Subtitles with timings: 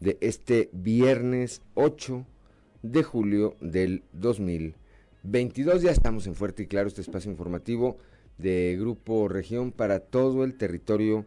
[0.00, 2.26] de este viernes 8
[2.82, 5.82] de julio del 2022.
[5.82, 7.96] Ya estamos en Fuerte y Claro, este espacio informativo
[8.38, 11.24] de Grupo Región para todo el territorio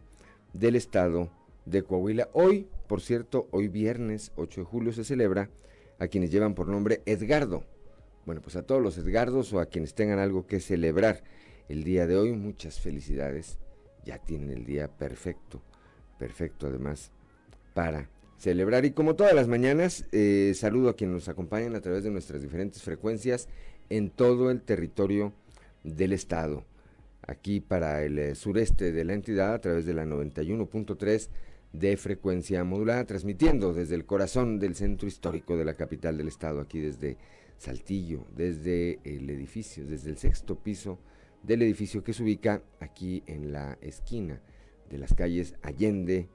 [0.54, 1.30] del estado
[1.66, 2.30] de Coahuila.
[2.34, 5.50] Hoy, por cierto, hoy viernes 8 de julio se celebra
[5.98, 7.64] a quienes llevan por nombre Edgardo.
[8.26, 11.24] Bueno, pues a todos los Edgardos o a quienes tengan algo que celebrar
[11.68, 13.58] el día de hoy, muchas felicidades
[14.06, 15.62] ya tienen el día perfecto,
[16.18, 17.12] perfecto además
[17.74, 18.10] para
[18.40, 18.86] celebrar.
[18.86, 22.42] Y como todas las mañanas, eh, saludo a quienes nos acompañan a través de nuestras
[22.42, 23.48] diferentes frecuencias
[23.90, 25.34] en todo el territorio
[25.84, 26.66] del estado.
[27.28, 31.30] Aquí para el eh, sureste de la entidad a través de la 91.3
[31.74, 36.62] de frecuencia modulada, transmitiendo desde el corazón del centro histórico de la capital del estado,
[36.62, 37.18] aquí desde
[37.58, 40.98] Saltillo, desde el edificio, desde el sexto piso
[41.44, 44.42] del edificio que se ubica aquí en la esquina
[44.90, 46.28] de las calles Allende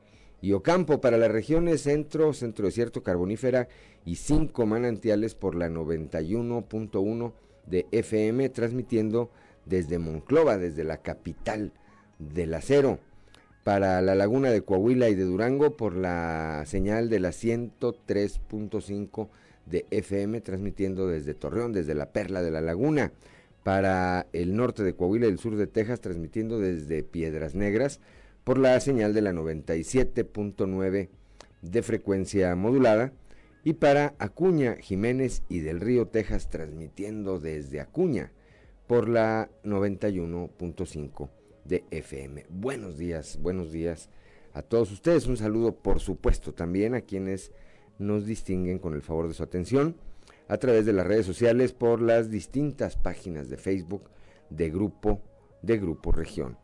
[0.45, 3.67] y Ocampo para las regiones centro, centro desierto, carbonífera
[4.05, 7.33] y cinco manantiales por la 91.1
[7.65, 9.31] de FM, transmitiendo
[9.65, 11.73] desde Monclova, desde la capital
[12.19, 12.99] del acero.
[13.63, 19.29] Para la laguna de Coahuila y de Durango por la señal de la 103.5
[19.65, 23.13] de FM, transmitiendo desde Torreón, desde la Perla de la Laguna
[23.63, 27.99] para el norte de Coahuila y el sur de Texas, transmitiendo desde Piedras Negras
[28.45, 31.09] por la señal de la 97.9
[31.63, 33.13] de frecuencia modulada,
[33.65, 38.31] y para Acuña, Jiménez y del Río, Texas, transmitiendo desde Acuña
[38.87, 41.31] por la 91.5
[41.65, 42.45] de FM.
[42.51, 44.11] Buenos días, buenos días
[44.53, 45.27] a todos ustedes.
[45.27, 47.53] Un saludo, por supuesto, también a quienes
[47.99, 49.97] nos distinguen con el favor de su atención
[50.49, 54.11] a través de las redes sociales por las distintas páginas de Facebook
[54.51, 55.23] de Grupo
[55.63, 56.59] de Grupo Región.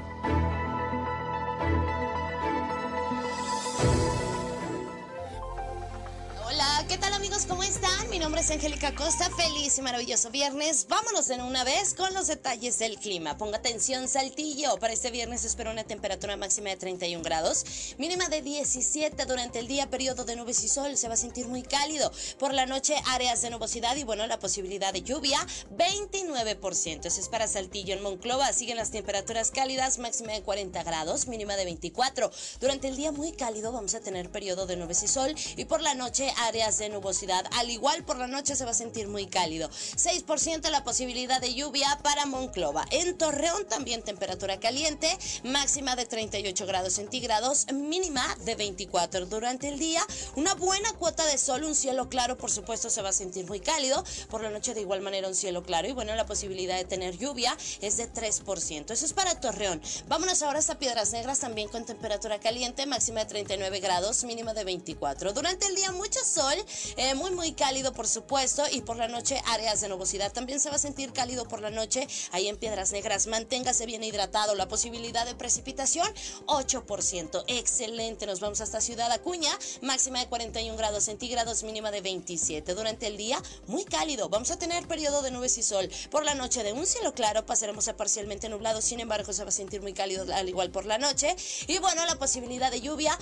[7.48, 8.10] ¿Cómo están?
[8.10, 10.86] Mi nombre es Angélica Costa, feliz y maravilloso viernes.
[10.90, 13.38] Vámonos en una vez con los detalles del clima.
[13.38, 14.78] Ponga atención, Saltillo.
[14.80, 19.68] Para este viernes espero una temperatura máxima de 31 grados, mínima de 17 durante el
[19.68, 20.98] día, periodo de nubes y sol.
[20.98, 22.12] Se va a sentir muy cálido.
[22.38, 25.40] Por la noche, áreas de nubosidad y bueno, la posibilidad de lluvia,
[25.78, 27.06] 29%.
[27.06, 27.94] Eso es para Saltillo.
[27.94, 32.30] En Monclova siguen las temperaturas cálidas, máxima de 40 grados, mínima de 24.
[32.60, 35.82] Durante el día muy cálido vamos a tener periodo de nubes y sol y por
[35.82, 37.37] la noche áreas de nubosidad.
[37.54, 39.70] Al igual por la noche se va a sentir muy cálido.
[39.70, 42.86] 6% la posibilidad de lluvia para Monclova.
[42.92, 49.80] En Torreón también temperatura caliente, máxima de 38 grados centígrados, mínima de 24 durante el
[49.80, 50.06] día.
[50.36, 53.60] Una buena cuota de sol, un cielo claro, por supuesto se va a sentir muy
[53.60, 54.04] cálido.
[54.30, 57.18] Por la noche de igual manera un cielo claro y bueno, la posibilidad de tener
[57.18, 58.92] lluvia es de 3%.
[58.92, 59.82] Eso es para Torreón.
[60.08, 64.64] Vámonos ahora hasta Piedras Negras también con temperatura caliente, máxima de 39 grados, mínima de
[64.64, 65.34] 24.
[65.34, 66.56] Durante el día mucho sol,
[66.98, 70.32] eh, muy, muy cálido, por supuesto, y por la noche áreas de nubosidad.
[70.32, 73.28] También se va a sentir cálido por la noche ahí en Piedras Negras.
[73.28, 74.56] Manténgase bien hidratado.
[74.56, 76.08] La posibilidad de precipitación,
[76.46, 77.44] 8%.
[77.48, 78.26] Excelente.
[78.26, 79.52] Nos vamos hasta Ciudad Acuña,
[79.82, 82.74] máxima de 41 grados centígrados, mínima de 27.
[82.76, 84.30] Durante el día, muy cálido.
[84.30, 85.90] Vamos a tener periodo de nubes y sol.
[86.12, 88.82] Por la noche, de un cielo claro, pasaremos a parcialmente nublado.
[88.82, 91.36] Sin embargo, se va a sentir muy cálido al igual por la noche.
[91.68, 93.18] Y bueno, la posibilidad de lluvia.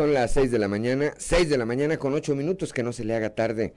[0.00, 2.90] Son las 6 de la mañana, 6 de la mañana con 8 minutos, que no
[2.90, 3.74] se le haga tarde.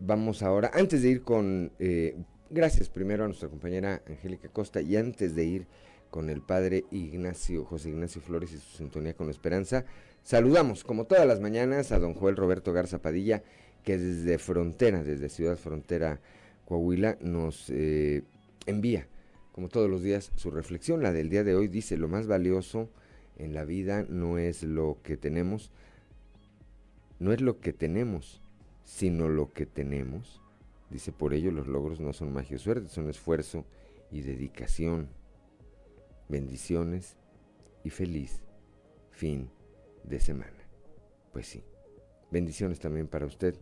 [0.00, 2.16] Vamos ahora, antes de ir con, eh,
[2.48, 5.66] gracias primero a nuestra compañera Angélica Costa y antes de ir
[6.08, 9.84] con el padre Ignacio, José Ignacio Flores y su sintonía con esperanza,
[10.22, 13.42] saludamos como todas las mañanas a don Joel Roberto Garza Padilla,
[13.84, 16.22] que desde Frontera, desde Ciudad Frontera,
[16.64, 18.22] Coahuila, nos eh,
[18.64, 19.06] envía,
[19.52, 21.02] como todos los días, su reflexión.
[21.02, 22.88] La del día de hoy dice, lo más valioso
[23.38, 25.70] en la vida no es lo que tenemos,
[27.18, 28.40] no es lo que tenemos,
[28.84, 30.42] sino lo que tenemos.
[30.90, 33.64] Dice, por ello los logros no son magia o suerte, son esfuerzo
[34.10, 35.08] y dedicación.
[36.28, 37.16] Bendiciones
[37.84, 38.42] y feliz
[39.10, 39.50] fin
[40.04, 40.52] de semana.
[41.32, 41.62] Pues sí,
[42.30, 43.54] bendiciones también para usted,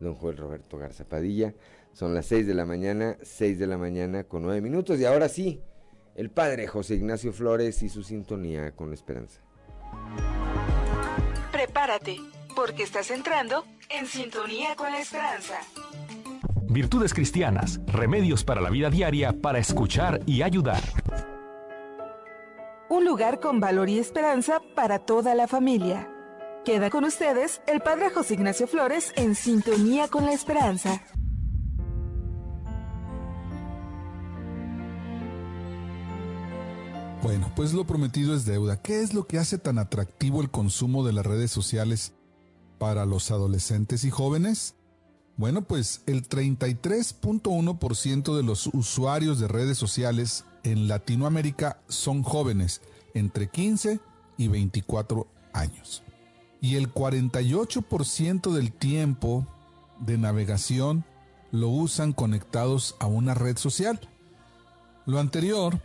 [0.00, 1.54] don Joel Roberto Garza Padilla.
[1.92, 5.28] Son las 6 de la mañana, 6 de la mañana con 9 minutos y ahora
[5.28, 5.62] sí,
[6.16, 9.40] el padre José Ignacio Flores y su sintonía con la esperanza.
[11.52, 12.18] Prepárate,
[12.54, 15.60] porque estás entrando en sintonía con la esperanza.
[16.68, 20.82] Virtudes cristianas, remedios para la vida diaria para escuchar y ayudar.
[22.88, 26.10] Un lugar con valor y esperanza para toda la familia.
[26.64, 31.02] Queda con ustedes el Padre José Ignacio Flores en sintonía con la esperanza.
[37.22, 38.82] Bueno, pues lo prometido es deuda.
[38.82, 42.12] ¿Qué es lo que hace tan atractivo el consumo de las redes sociales
[42.78, 44.74] para los adolescentes y jóvenes?
[45.36, 52.80] Bueno, pues el 33.1% de los usuarios de redes sociales en Latinoamérica son jóvenes
[53.12, 54.00] entre 15
[54.38, 56.02] y 24 años.
[56.60, 59.46] Y el 48% del tiempo
[60.00, 61.04] de navegación
[61.50, 64.00] lo usan conectados a una red social.
[65.04, 65.80] Lo anterior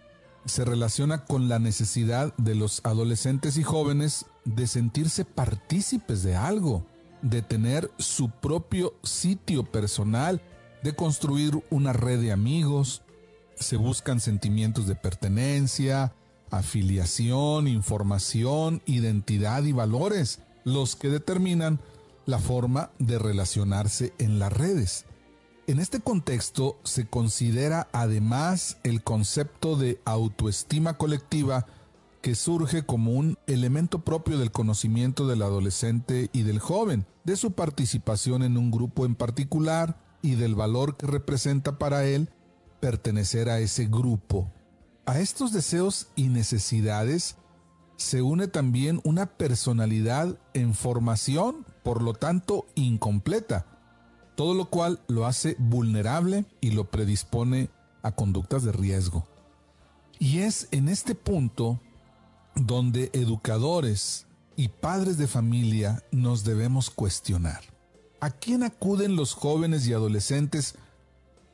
[0.45, 6.85] se relaciona con la necesidad de los adolescentes y jóvenes de sentirse partícipes de algo,
[7.21, 10.41] de tener su propio sitio personal,
[10.83, 13.03] de construir una red de amigos.
[13.55, 16.13] Se buscan sentimientos de pertenencia,
[16.49, 21.79] afiliación, información, identidad y valores, los que determinan
[22.25, 25.05] la forma de relacionarse en las redes.
[25.67, 31.67] En este contexto se considera además el concepto de autoestima colectiva
[32.21, 37.51] que surge como un elemento propio del conocimiento del adolescente y del joven, de su
[37.51, 42.29] participación en un grupo en particular y del valor que representa para él
[42.79, 44.51] pertenecer a ese grupo.
[45.05, 47.35] A estos deseos y necesidades
[47.97, 53.70] se une también una personalidad en formación, por lo tanto incompleta,
[54.35, 57.69] todo lo cual lo hace vulnerable y lo predispone
[58.01, 59.27] a conductas de riesgo.
[60.19, 61.79] Y es en este punto
[62.55, 67.61] donde educadores y padres de familia nos debemos cuestionar.
[68.19, 70.75] ¿A quién acuden los jóvenes y adolescentes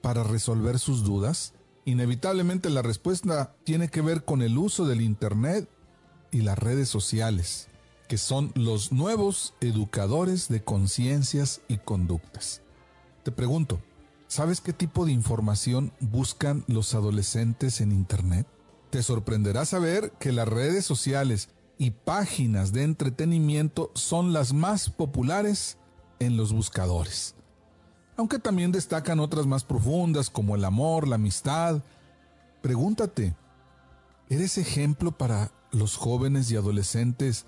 [0.02, 1.54] para resolver sus dudas?
[1.86, 5.70] Inevitablemente la respuesta tiene que ver con el uso del Internet
[6.32, 7.70] y las redes sociales,
[8.10, 12.62] que son los nuevos educadores de conciencias y conductas.
[13.28, 13.82] Te pregunto,
[14.30, 18.48] ¿sabes qué tipo de información buscan los adolescentes en Internet?
[18.90, 25.78] Te sorprenderá saber que las redes sociales y páginas de entretenimiento son las más populares
[26.20, 27.36] en los buscadores.
[28.16, 31.84] Aunque también destacan otras más profundas como el amor, la amistad.
[32.62, 33.36] Pregúntate,
[34.30, 37.46] ¿eres ejemplo para los jóvenes y adolescentes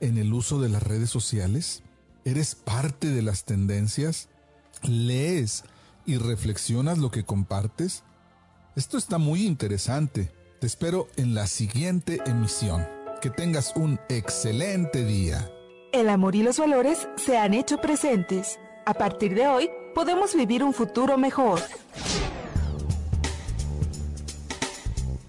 [0.00, 1.82] en el uso de las redes sociales?
[2.26, 4.28] ¿Eres parte de las tendencias?
[4.88, 5.64] Lees
[6.06, 8.02] y reflexionas lo que compartes?
[8.76, 10.32] Esto está muy interesante.
[10.60, 12.86] Te espero en la siguiente emisión.
[13.20, 15.50] Que tengas un excelente día.
[15.92, 18.58] El amor y los valores se han hecho presentes.
[18.84, 21.60] A partir de hoy, podemos vivir un futuro mejor.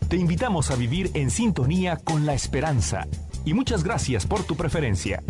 [0.09, 3.07] Te invitamos a vivir en sintonía con la esperanza.
[3.45, 5.23] Y muchas gracias por tu preferencia.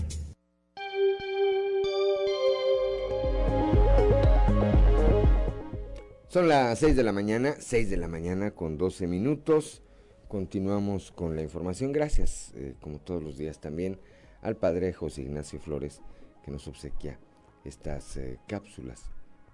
[6.36, 9.82] Son las 6 de la mañana, 6 de la mañana con 12 minutos.
[10.28, 11.94] Continuamos con la información.
[11.94, 13.98] Gracias, eh, como todos los días también,
[14.42, 16.02] al padre José Ignacio Flores,
[16.44, 17.18] que nos obsequia
[17.64, 19.04] estas eh, cápsulas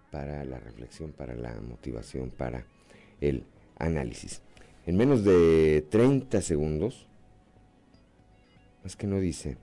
[0.10, 2.66] para la reflexión, para la motivación, para
[3.20, 3.46] el
[3.78, 4.42] análisis.
[4.88, 7.08] En menos de 30 segundos,
[8.84, 9.60] es que no dice,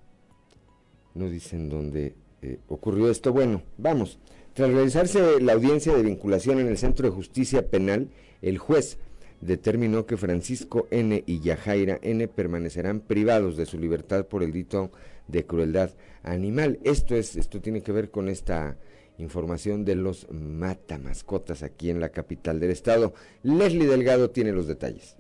[1.15, 3.33] no dicen dónde eh, ocurrió esto.
[3.33, 4.21] Bueno, vamos.
[4.59, 8.09] Tras realizarse la audiencia de vinculación en el Centro de Justicia Penal,
[8.43, 8.99] el juez
[9.41, 11.23] determinó que Francisco N.
[11.27, 12.27] y Yajaira N.
[12.27, 14.91] permanecerán privados de su libertad por el delito
[15.29, 15.93] de crueldad
[16.25, 16.81] animal.
[16.83, 18.77] Esto es, esto tiene que ver con esta
[19.19, 23.15] información de los matamascotas aquí en la capital del estado.
[23.45, 25.15] Leslie Delgado tiene los detalles.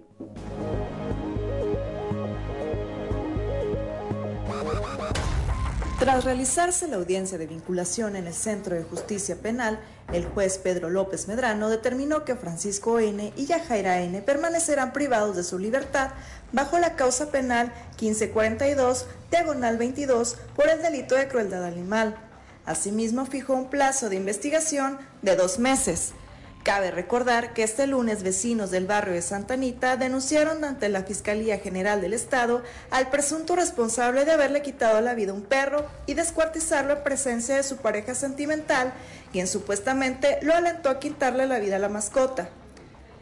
[6.09, 9.79] Tras realizarse la audiencia de vinculación en el Centro de Justicia Penal,
[10.11, 13.31] el juez Pedro López Medrano determinó que Francisco N.
[13.37, 14.23] y Yajaira N.
[14.23, 16.13] permanecerán privados de su libertad
[16.51, 22.17] bajo la causa penal 1542, diagonal 22, por el delito de crueldad animal.
[22.65, 26.15] Asimismo, fijó un plazo de investigación de dos meses.
[26.69, 31.57] Cabe recordar que este lunes vecinos del barrio de Santa Anita denunciaron ante la Fiscalía
[31.61, 36.13] General del Estado al presunto responsable de haberle quitado la vida a un perro y
[36.13, 38.93] descuartizarlo en presencia de su pareja sentimental,
[39.33, 42.51] quien supuestamente lo alentó a quitarle la vida a la mascota.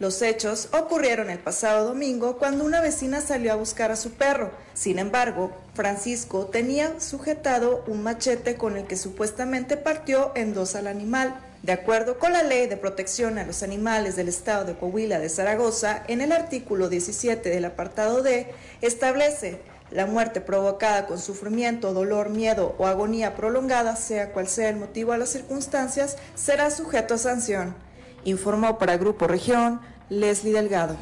[0.00, 4.50] Los hechos ocurrieron el pasado domingo cuando una vecina salió a buscar a su perro.
[4.74, 10.88] Sin embargo, Francisco tenía sujetado un machete con el que supuestamente partió en dos al
[10.88, 11.40] animal.
[11.66, 15.28] De acuerdo con la Ley de Protección a los Animales del Estado de Coahuila de
[15.28, 18.46] Zaragoza, en el artículo 17 del apartado D,
[18.82, 19.58] establece
[19.90, 25.10] la muerte provocada con sufrimiento, dolor, miedo o agonía prolongada, sea cual sea el motivo
[25.10, 27.74] o las circunstancias, será sujeto a sanción.
[28.22, 30.94] Informó para Grupo Región Leslie Delgado.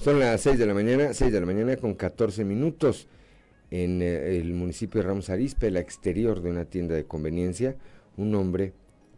[0.00, 3.06] Son las 6 de la mañana, 6 de la mañana con 14 minutos
[3.70, 7.76] en eh, el municipio de Ramos Arizpe, el exterior de una tienda de conveniencia,
[8.16, 8.72] un hombre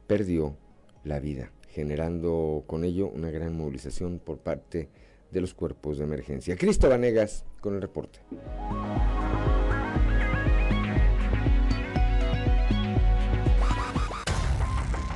[0.07, 0.57] perdió
[1.05, 4.89] la vida, generando con ello una gran movilización por parte
[5.31, 6.57] de los cuerpos de emergencia.
[6.57, 8.21] Cristo Vanegas con el reporte.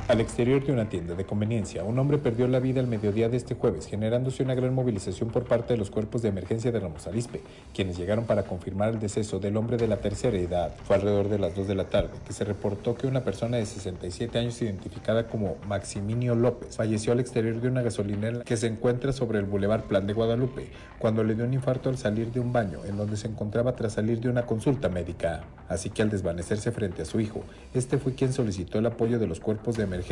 [0.09, 3.37] Al exterior de una tienda de conveniencia, un hombre perdió la vida al mediodía de
[3.37, 7.07] este jueves, generándose una gran movilización por parte de los cuerpos de emergencia de Ramos
[7.07, 7.41] Arizpe,
[7.73, 10.75] quienes llegaron para confirmar el deceso del hombre de la tercera edad.
[10.83, 13.65] Fue alrededor de las 2 de la tarde que se reportó que una persona de
[13.65, 19.13] 67 años identificada como Maximinio López falleció al exterior de una gasolinera que se encuentra
[19.13, 20.67] sobre el Boulevard Plan de Guadalupe,
[20.99, 23.93] cuando le dio un infarto al salir de un baño en donde se encontraba tras
[23.93, 25.45] salir de una consulta médica.
[25.69, 27.41] Así que al desvanecerse frente a su hijo,
[27.73, 30.02] este fue quien solicitó el apoyo de los cuerpos de emergencia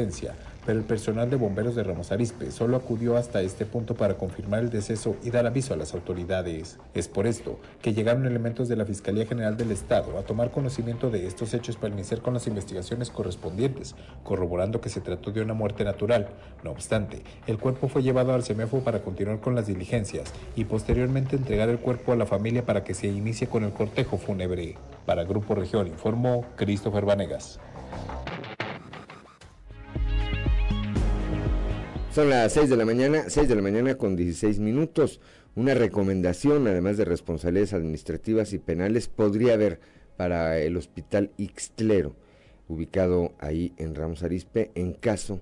[0.65, 4.61] pero el personal de bomberos de Ramos Arispe solo acudió hasta este punto para confirmar
[4.61, 6.77] el deceso y dar aviso a las autoridades.
[6.93, 11.09] Es por esto que llegaron elementos de la Fiscalía General del Estado a tomar conocimiento
[11.09, 15.53] de estos hechos para iniciar con las investigaciones correspondientes, corroborando que se trató de una
[15.53, 16.29] muerte natural.
[16.63, 21.35] No obstante, el cuerpo fue llevado al CEMEFO para continuar con las diligencias y posteriormente
[21.35, 24.75] entregar el cuerpo a la familia para que se inicie con el cortejo fúnebre.
[25.05, 27.59] Para Grupo Región informó Christopher Vanegas.
[32.13, 35.21] Son las 6 de la mañana, 6 de la mañana con 16 minutos.
[35.55, 39.79] Una recomendación, además de responsabilidades administrativas y penales, podría haber
[40.17, 42.17] para el Hospital Ixtlero,
[42.67, 45.39] ubicado ahí en Ramos Arispe, en caso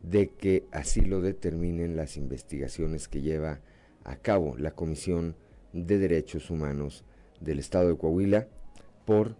[0.00, 3.60] de que así lo determinen las investigaciones que lleva
[4.02, 5.36] a cabo la Comisión
[5.74, 7.04] de Derechos Humanos
[7.42, 8.48] del Estado de Coahuila
[9.04, 9.36] por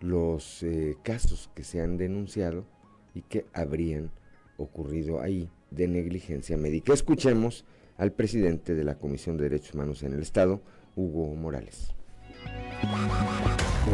[0.00, 2.64] los eh, casos que se han denunciado
[3.12, 4.10] y que habrían
[4.56, 6.92] ocurrido ahí de negligencia médica.
[6.92, 7.64] Escuchemos
[7.96, 10.60] al presidente de la Comisión de Derechos Humanos en el Estado,
[10.96, 11.94] Hugo Morales.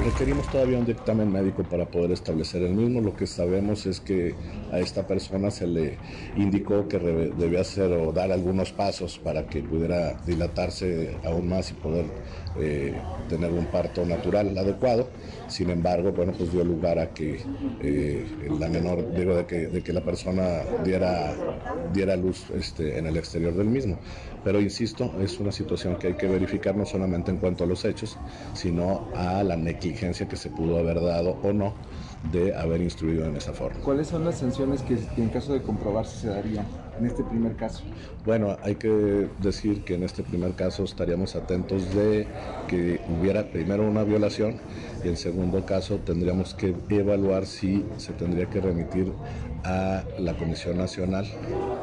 [0.05, 3.01] Requerimos todavía un dictamen médico para poder establecer el mismo.
[3.01, 4.35] Lo que sabemos es que
[4.73, 5.99] a esta persona se le
[6.37, 11.75] indicó que debía hacer o dar algunos pasos para que pudiera dilatarse aún más y
[11.75, 12.07] poder
[12.59, 12.95] eh,
[13.29, 15.09] tener un parto natural adecuado.
[15.49, 17.41] Sin embargo, bueno, pues dio lugar a que
[17.83, 18.25] eh,
[18.59, 21.35] la menor, digo, de que, de que la persona diera,
[21.93, 23.99] diera luz este, en el exterior del mismo.
[24.43, 27.85] Pero insisto, es una situación que hay que verificar no solamente en cuanto a los
[27.85, 28.17] hechos,
[28.53, 31.75] sino a la negligencia que se pudo haber dado o no
[32.23, 33.81] de haber instruido en esa forma.
[33.83, 36.67] ¿Cuáles son las sanciones que en caso de comprobarse se darían?
[36.99, 37.83] en este primer caso?
[38.25, 38.89] Bueno, hay que
[39.39, 42.29] decir que en este primer caso estaríamos atentos de
[42.67, 44.61] que hubiera primero una violación
[45.03, 49.19] y en segundo caso tendríamos que evaluar si se tendría que remitir
[49.65, 51.27] a la Comisión Nacional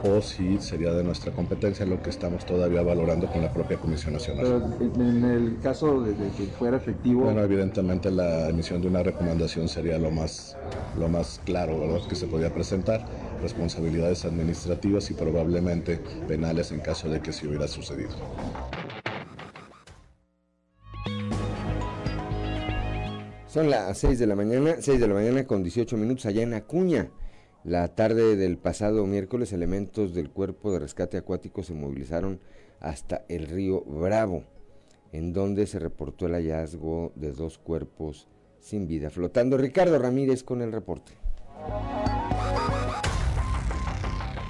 [0.03, 4.13] o si sería de nuestra competencia lo que estamos todavía valorando con la propia Comisión
[4.13, 4.75] Nacional.
[4.79, 7.23] Pero en el caso de, que fuera efectivo...
[7.23, 10.57] Bueno, evidentemente la emisión de una recomendación sería lo más,
[10.97, 12.07] lo más claro ¿verdad?
[12.07, 13.05] que se podía presentar,
[13.41, 18.11] responsabilidades administrativas y probablemente penales en caso de que se hubiera sucedido.
[23.47, 26.53] Son las 6 de la mañana, 6 de la mañana con 18 minutos allá en
[26.53, 27.09] Acuña.
[27.67, 32.39] La tarde del pasado miércoles, elementos del Cuerpo de Rescate Acuático se movilizaron
[32.79, 34.45] hasta el río Bravo,
[35.11, 38.29] en donde se reportó el hallazgo de dos cuerpos
[38.61, 39.57] sin vida flotando.
[39.57, 41.11] Ricardo Ramírez con el reporte.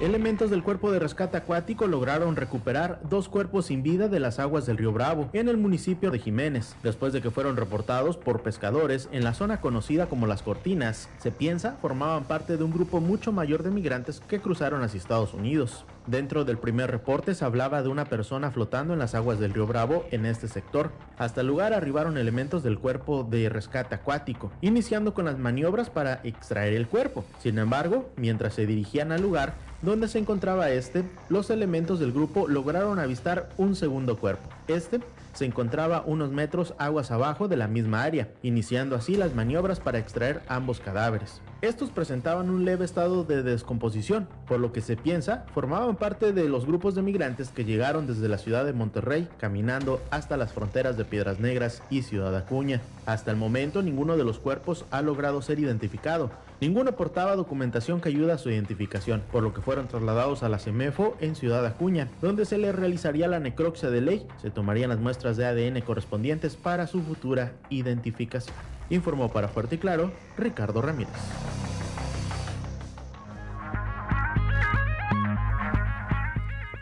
[0.00, 4.64] Elementos del cuerpo de rescate acuático lograron recuperar dos cuerpos sin vida de las aguas
[4.64, 9.08] del río Bravo, en el municipio de Jiménez, después de que fueron reportados por pescadores
[9.10, 11.08] en la zona conocida como Las Cortinas.
[11.18, 15.34] Se piensa formaban parte de un grupo mucho mayor de migrantes que cruzaron hacia Estados
[15.34, 15.84] Unidos.
[16.06, 19.66] Dentro del primer reporte se hablaba de una persona flotando en las aguas del río
[19.66, 20.92] Bravo en este sector.
[21.18, 26.20] Hasta el lugar arribaron elementos del cuerpo de rescate acuático, iniciando con las maniobras para
[26.22, 27.24] extraer el cuerpo.
[27.40, 32.48] Sin embargo, mientras se dirigían al lugar, donde se encontraba este, los elementos del grupo
[32.48, 34.48] lograron avistar un segundo cuerpo.
[34.66, 35.00] Este
[35.34, 39.98] se encontraba unos metros aguas abajo de la misma área, iniciando así las maniobras para
[39.98, 41.40] extraer ambos cadáveres.
[41.60, 46.48] Estos presentaban un leve estado de descomposición, por lo que se piensa formaban parte de
[46.48, 50.96] los grupos de migrantes que llegaron desde la ciudad de Monterrey caminando hasta las fronteras
[50.96, 52.80] de Piedras Negras y Ciudad Acuña.
[53.06, 58.08] Hasta el momento ninguno de los cuerpos ha logrado ser identificado, Ninguno portaba documentación que
[58.08, 62.08] ayuda a su identificación, por lo que fueron trasladados a la CEMEFO en Ciudad Acuña,
[62.20, 66.56] donde se les realizaría la necropsia de ley, se tomarían las muestras de ADN correspondientes
[66.56, 68.56] para su futura identificación.
[68.90, 71.14] Informó para Fuerte y Claro Ricardo Ramírez.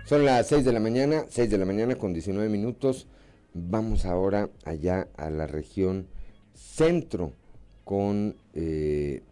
[0.07, 3.09] Son las 6 de la mañana, 6 de la mañana con 19 minutos.
[3.53, 6.07] Vamos ahora allá a la región
[6.55, 7.33] centro
[7.85, 9.23] con eh,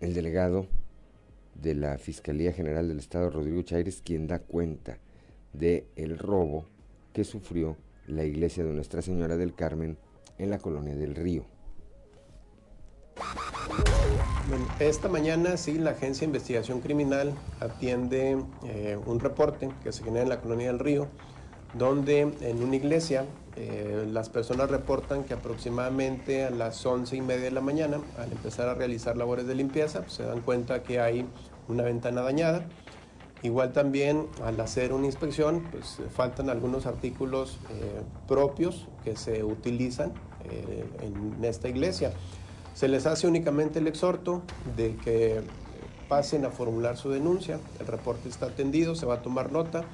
[0.00, 0.66] el delegado
[1.54, 4.98] de la Fiscalía General del Estado, Rodrigo Chaires, quien da cuenta
[5.52, 6.64] de el robo
[7.12, 9.98] que sufrió la iglesia de Nuestra Señora del Carmen
[10.38, 11.44] en la colonia del Río.
[14.78, 20.22] esta mañana sí, la Agencia de Investigación Criminal atiende eh, un reporte que se genera
[20.22, 21.08] en la colonia del Río,
[21.74, 23.26] donde en una iglesia
[23.62, 28.32] eh, las personas reportan que aproximadamente a las once y media de la mañana, al
[28.32, 31.26] empezar a realizar labores de limpieza, pues, se dan cuenta que hay
[31.68, 32.64] una ventana dañada.
[33.42, 40.12] Igual también al hacer una inspección, pues faltan algunos artículos eh, propios que se utilizan
[40.44, 42.12] eh, en esta iglesia.
[42.72, 44.40] Se les hace únicamente el exhorto
[44.74, 45.42] de que
[46.08, 47.60] pasen a formular su denuncia.
[47.78, 49.84] El reporte está atendido, se va a tomar nota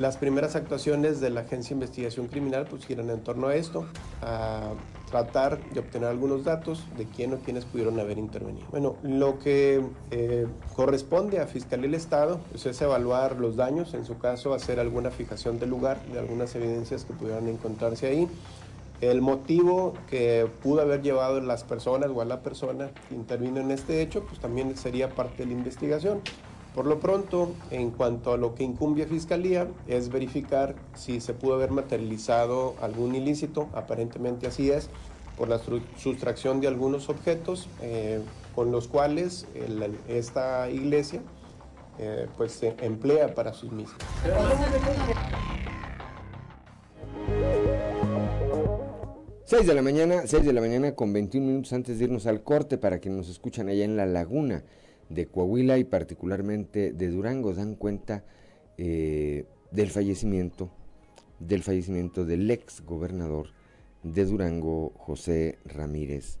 [0.00, 3.86] las primeras actuaciones de la Agencia de Investigación Criminal pues giran en torno a esto,
[4.22, 4.70] a
[5.10, 8.66] tratar de obtener algunos datos de quién o quiénes pudieron haber intervenido.
[8.70, 14.06] Bueno, lo que eh, corresponde a Fiscalía del Estado pues, es evaluar los daños, en
[14.06, 18.26] su caso hacer alguna fijación del lugar, de algunas evidencias que pudieran encontrarse ahí.
[19.02, 23.70] El motivo que pudo haber llevado las personas o a la persona que intervino en
[23.70, 26.22] este hecho, pues también sería parte de la investigación.
[26.74, 31.34] Por lo pronto, en cuanto a lo que incumbe a Fiscalía, es verificar si se
[31.34, 34.88] pudo haber materializado algún ilícito, aparentemente así es,
[35.36, 35.60] por la
[35.96, 38.20] sustracción de algunos objetos eh,
[38.54, 39.46] con los cuales
[40.06, 41.22] esta iglesia
[41.98, 43.96] eh, pues, se emplea para sus misas.
[49.44, 52.44] Seis de la mañana, 6 de la mañana con 21 minutos antes de irnos al
[52.44, 54.62] corte para quienes nos escuchan allá en La Laguna
[55.10, 58.24] de Coahuila y particularmente de Durango dan cuenta
[58.78, 60.70] eh, del fallecimiento
[61.40, 63.48] del fallecimiento del ex gobernador
[64.02, 66.38] de Durango, José Ramírez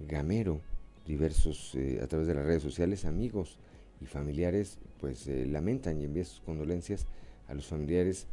[0.00, 0.60] Gamero.
[1.06, 3.58] Diversos, eh, a través de las redes sociales, amigos
[4.00, 7.06] y familiares, pues eh, lamentan y envían sus condolencias
[7.46, 8.26] a los familiares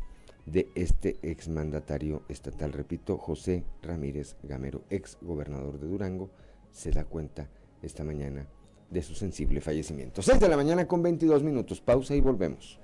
[0.45, 2.71] de este exmandatario estatal.
[2.71, 6.29] Repito, José Ramírez Gamero, ex gobernador de Durango,
[6.71, 7.49] se da cuenta
[7.81, 8.47] esta mañana
[8.91, 10.21] de su sensible fallecimiento.
[10.21, 11.81] 6 de la mañana con 22 minutos.
[11.81, 12.79] Pausa y volvemos.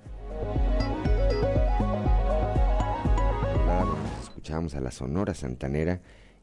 [4.47, 5.99] escuchamos a la Sonora Santanera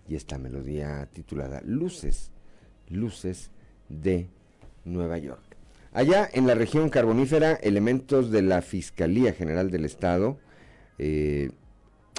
[0.06, 2.30] y esta melodía titulada Luces,
[2.90, 3.50] Luces
[3.88, 4.28] de
[4.84, 5.56] Nueva York.
[5.94, 10.38] Allá en la región carbonífera, elementos de la Fiscalía General del Estado,
[10.98, 11.50] eh,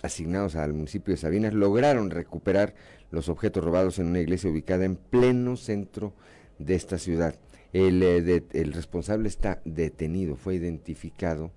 [0.01, 2.73] asignados al municipio de Sabinas, lograron recuperar
[3.11, 6.13] los objetos robados en una iglesia ubicada en pleno centro
[6.59, 7.35] de esta ciudad.
[7.73, 11.51] El, eh, el responsable está detenido, fue identificado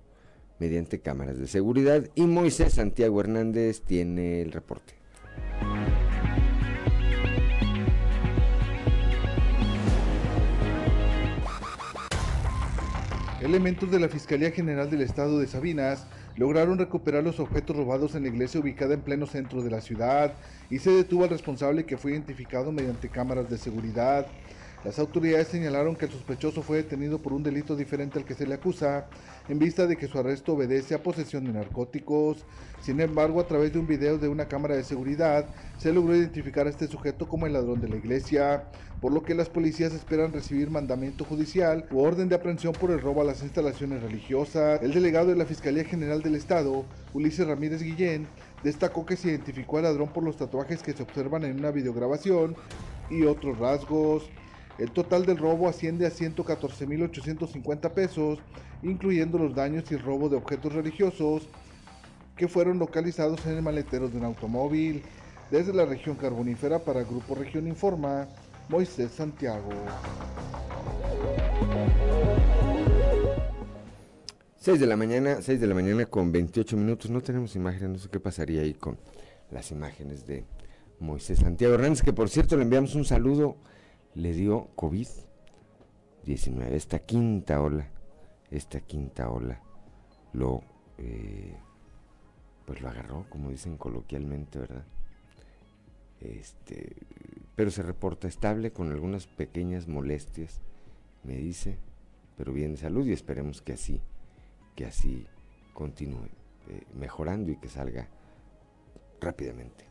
[0.59, 4.93] mediante cámaras de seguridad y Moisés Santiago Hernández tiene el reporte.
[13.41, 18.23] Elementos de la Fiscalía General del Estado de Sabinas lograron recuperar los objetos robados en
[18.23, 20.33] la iglesia ubicada en pleno centro de la ciudad
[20.69, 24.27] y se detuvo al responsable que fue identificado mediante cámaras de seguridad.
[24.85, 28.47] Las autoridades señalaron que el sospechoso fue detenido por un delito diferente al que se
[28.47, 29.07] le acusa,
[29.49, 32.45] en vista de que su arresto obedece a posesión de narcóticos.
[32.81, 36.65] Sin embargo, a través de un video de una cámara de seguridad, se logró identificar
[36.65, 38.63] a este sujeto como el ladrón de la iglesia,
[39.01, 43.01] por lo que las policías esperan recibir mandamiento judicial o orden de aprehensión por el
[43.01, 44.81] robo a las instalaciones religiosas.
[44.81, 48.27] El delegado de la Fiscalía General del Estado, Ulises Ramírez Guillén,
[48.63, 52.55] destacó que se identificó al ladrón por los tatuajes que se observan en una videograbación
[53.09, 54.29] y otros rasgos.
[54.79, 58.39] El total del robo asciende a 114.850 pesos,
[58.81, 61.49] incluyendo los daños y robo de objetos religiosos
[62.37, 65.03] que fueron localizados en el maletero de un automóvil.
[65.51, 68.29] Desde la región carbonífera para Grupo Región Informa,
[68.69, 69.69] Moisés Santiago.
[74.55, 77.11] 6 de la mañana, 6 de la mañana con 28 minutos.
[77.11, 78.97] No tenemos imágenes, no sé qué pasaría ahí con
[79.51, 80.45] las imágenes de
[80.99, 83.57] Moisés Santiago Hernández, que por cierto le enviamos un saludo
[84.19, 87.87] le dio COVID-19, esta quinta ola,
[88.51, 89.61] esta quinta ola
[90.33, 90.61] lo,
[90.97, 91.55] eh,
[92.65, 94.83] pues lo agarró, como dicen coloquialmente, ¿verdad?
[96.19, 96.97] Este,
[97.55, 100.59] pero se reporta estable con algunas pequeñas molestias,
[101.23, 101.77] me dice,
[102.35, 104.01] pero bien de salud y esperemos que así,
[104.75, 105.25] que así
[105.73, 106.25] continúe
[106.67, 108.09] eh, mejorando y que salga
[109.21, 109.85] rápidamente,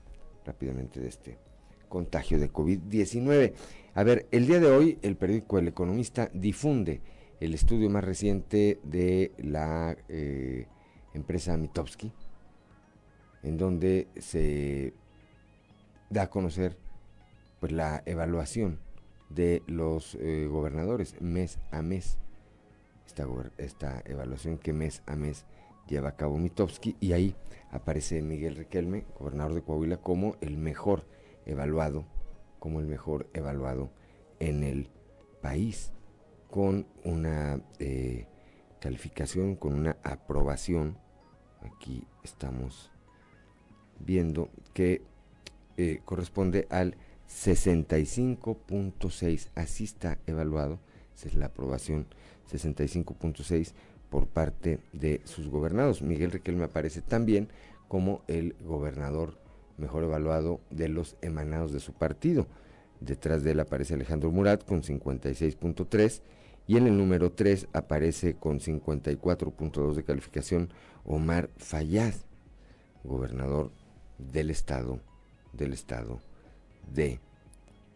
[0.44, 1.38] rápidamente de este
[1.88, 3.54] contagio de COVID-19.
[3.98, 7.00] A ver, el día de hoy el periódico El Economista difunde
[7.40, 10.68] el estudio más reciente de la eh,
[11.14, 12.12] empresa Mitowski,
[13.42, 14.94] en donde se
[16.10, 16.76] da a conocer
[17.58, 18.78] pues, la evaluación
[19.30, 22.18] de los eh, gobernadores mes a mes.
[23.04, 25.44] Esta, esta evaluación que mes a mes
[25.88, 27.34] lleva a cabo Mitowski y ahí
[27.72, 31.04] aparece Miguel Riquelme, gobernador de Coahuila, como el mejor
[31.46, 32.04] evaluado
[32.58, 33.90] como el mejor evaluado
[34.40, 34.88] en el
[35.40, 35.92] país,
[36.50, 38.26] con una eh,
[38.80, 40.96] calificación, con una aprobación.
[41.62, 42.90] Aquí estamos
[43.98, 45.02] viendo que
[45.76, 46.96] eh, corresponde al
[47.28, 49.48] 65.6.
[49.54, 50.80] Así está evaluado,
[51.14, 52.06] esa es la aprobación
[52.50, 53.72] 65.6
[54.10, 56.02] por parte de sus gobernados.
[56.02, 57.48] Miguel Riquelme aparece también
[57.88, 59.38] como el gobernador
[59.78, 62.46] mejor evaluado de los emanados de su partido.
[63.00, 66.22] Detrás de él aparece Alejandro Murat con 56.3
[66.66, 70.70] y en el número 3 aparece con 54.2 de calificación
[71.04, 72.14] Omar Fayad,
[73.04, 73.70] gobernador
[74.18, 75.00] del estado
[75.52, 76.20] del estado
[76.92, 77.20] de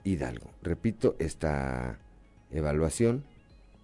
[0.04, 0.50] Hidalgo.
[0.62, 1.98] Repito, esta
[2.50, 3.24] evaluación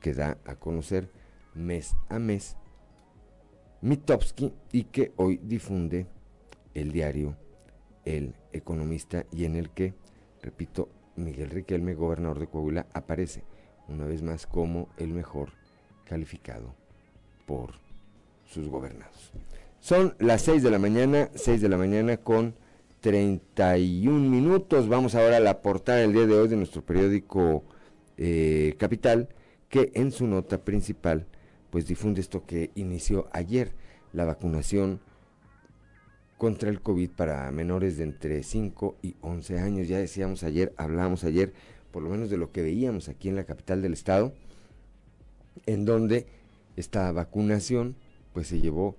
[0.00, 1.10] que da a conocer
[1.54, 2.56] mes a mes
[3.80, 6.06] Mitowski y que hoy difunde
[6.74, 7.36] el diario
[8.16, 9.92] el economista y en el que,
[10.42, 13.42] repito, Miguel Riquelme, gobernador de Coahuila, aparece
[13.88, 15.50] una vez más como el mejor
[16.04, 16.74] calificado
[17.46, 17.72] por
[18.46, 19.32] sus gobernados.
[19.80, 22.54] Son las 6 de la mañana, 6 de la mañana con
[23.00, 24.88] 31 minutos.
[24.88, 27.64] Vamos ahora a la portada del día de hoy de nuestro periódico
[28.16, 29.28] eh, Capital,
[29.68, 31.26] que en su nota principal
[31.70, 33.72] pues difunde esto que inició ayer,
[34.14, 35.00] la vacunación
[36.38, 39.88] contra el COVID para menores de entre 5 y 11 años.
[39.88, 41.52] Ya decíamos ayer, hablábamos ayer,
[41.90, 44.32] por lo menos de lo que veíamos aquí en la capital del estado,
[45.66, 46.26] en donde
[46.76, 47.96] esta vacunación
[48.32, 48.96] pues se llevó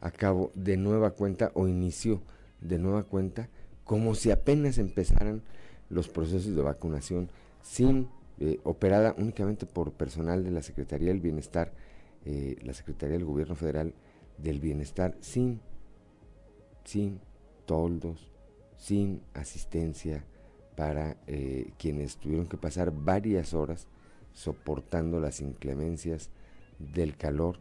[0.00, 2.22] a cabo de nueva cuenta o inició
[2.60, 3.48] de nueva cuenta
[3.84, 5.42] como si apenas empezaran
[5.88, 7.30] los procesos de vacunación
[7.62, 8.08] sin
[8.40, 11.72] eh, operada únicamente por personal de la Secretaría del Bienestar,
[12.24, 13.94] eh, la Secretaría del Gobierno Federal
[14.38, 15.60] del Bienestar, sin
[16.84, 17.20] sin
[17.66, 18.30] toldos,
[18.76, 20.24] sin asistencia
[20.76, 23.86] para eh, quienes tuvieron que pasar varias horas
[24.32, 26.30] soportando las inclemencias
[26.78, 27.58] del calor.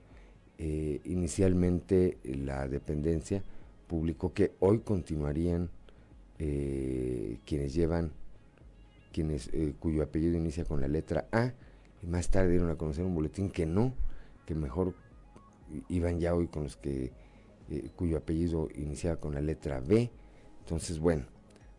[0.58, 3.44] Eh, inicialmente la dependencia
[3.88, 5.70] publicó que hoy continuarían
[6.38, 8.12] eh, quienes llevan,
[9.12, 11.54] quienes cuyo apellido inicia con la letra A,
[12.02, 13.94] y más tarde dieron a conocer un boletín que no,
[14.46, 14.94] que mejor
[15.90, 17.12] iban ya hoy con los que
[17.70, 20.10] eh, cuyo apellido iniciaba con la letra B.
[20.62, 21.26] Entonces, bueno,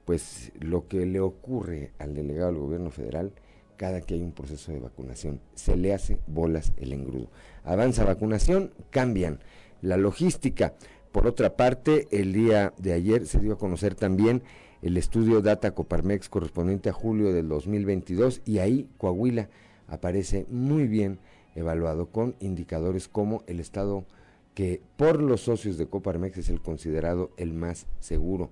[0.05, 3.33] pues lo que le ocurre al delegado del gobierno federal
[3.81, 7.31] cada que hay un proceso de vacunación, se le hace bolas el engrudo.
[7.65, 9.41] Avanza vacunación, cambian
[9.81, 10.75] la logística.
[11.13, 14.43] Por otra parte, el día de ayer se dio a conocer también
[14.83, 19.49] el estudio Data Coparmex correspondiente a julio del 2022 y ahí Coahuila
[19.89, 21.19] aparece muy bien
[21.55, 24.05] evaluado con indicadores como el estado
[24.55, 28.51] que por los socios de Coparmex es el considerado el más seguro.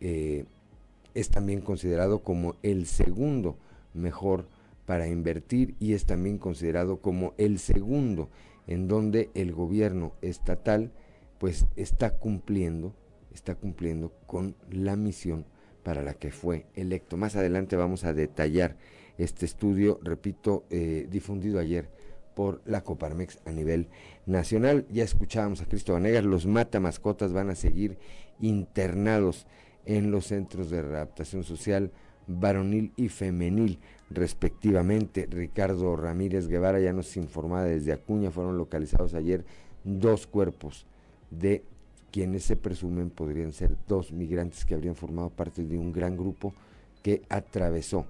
[0.00, 0.44] Eh,
[1.14, 3.56] es también considerado como el segundo
[3.94, 4.46] mejor
[4.86, 8.28] para invertir y es también considerado como el segundo
[8.66, 10.92] en donde el gobierno estatal
[11.38, 12.94] pues está cumpliendo,
[13.32, 15.46] está cumpliendo con la misión
[15.82, 17.16] para la que fue electo.
[17.16, 18.76] Más adelante vamos a detallar
[19.18, 21.88] este estudio, repito, eh, difundido ayer
[22.34, 23.88] por la Coparmex a nivel
[24.26, 24.86] nacional.
[24.90, 27.98] Ya escuchábamos a Cristóbal Negas, los mata mascotas van a seguir
[28.40, 29.46] internados
[29.86, 31.90] en los centros de readaptación social
[32.26, 35.26] varonil y femenil respectivamente.
[35.30, 39.44] Ricardo Ramírez Guevara ya nos informaba desde Acuña, fueron localizados ayer
[39.84, 40.86] dos cuerpos
[41.30, 41.64] de
[42.10, 46.54] quienes se presumen podrían ser dos migrantes que habrían formado parte de un gran grupo
[47.02, 48.04] que atravesó,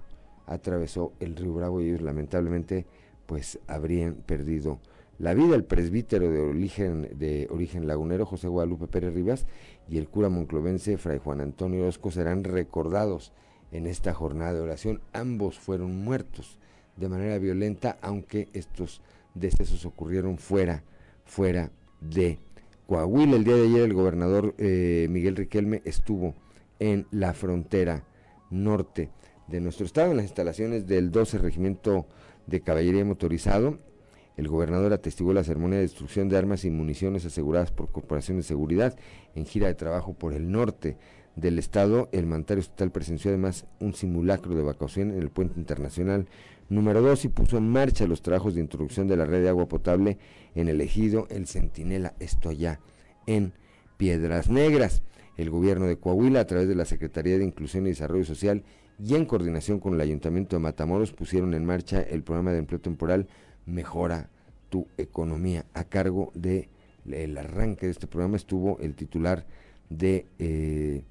[0.47, 2.85] atravesó el río Bravo y lamentablemente
[3.31, 4.81] pues habrían perdido
[5.17, 5.55] la vida.
[5.55, 9.47] El presbítero de origen, de origen lagunero, José Guadalupe Pérez Rivas,
[9.87, 13.31] y el cura monclovense, Fray Juan Antonio Orozco, serán recordados
[13.71, 14.99] en esta jornada de oración.
[15.13, 16.59] Ambos fueron muertos
[16.97, 19.01] de manera violenta, aunque estos
[19.33, 20.83] decesos ocurrieron fuera,
[21.23, 22.37] fuera de
[22.85, 23.37] Coahuila.
[23.37, 26.35] El día de ayer el gobernador eh, Miguel Riquelme estuvo
[26.79, 28.03] en la frontera
[28.49, 29.09] norte
[29.47, 32.07] de nuestro estado, en las instalaciones del 12 Regimiento
[32.51, 33.79] de Caballería Motorizado.
[34.37, 38.43] El gobernador atestiguó la ceremonia de destrucción de armas y municiones aseguradas por Corporación de
[38.43, 38.95] Seguridad
[39.35, 40.97] en gira de trabajo por el norte
[41.35, 42.09] del estado.
[42.11, 46.27] El mandario estatal presenció además un simulacro de evacuación en el puente internacional
[46.69, 49.67] número 2 y puso en marcha los trabajos de introducción de la red de agua
[49.67, 50.17] potable
[50.55, 52.79] en el ejido El Centinela, esto allá
[53.27, 53.53] en
[53.97, 55.03] Piedras Negras.
[55.37, 58.63] El gobierno de Coahuila, a través de la Secretaría de Inclusión y Desarrollo Social,
[59.03, 62.79] y en coordinación con el Ayuntamiento de Matamoros pusieron en marcha el programa de empleo
[62.79, 63.27] temporal
[63.65, 64.29] Mejora
[64.69, 65.65] tu economía.
[65.73, 66.69] A cargo del
[67.09, 69.45] el arranque de este programa estuvo el titular
[69.89, 71.03] de eh,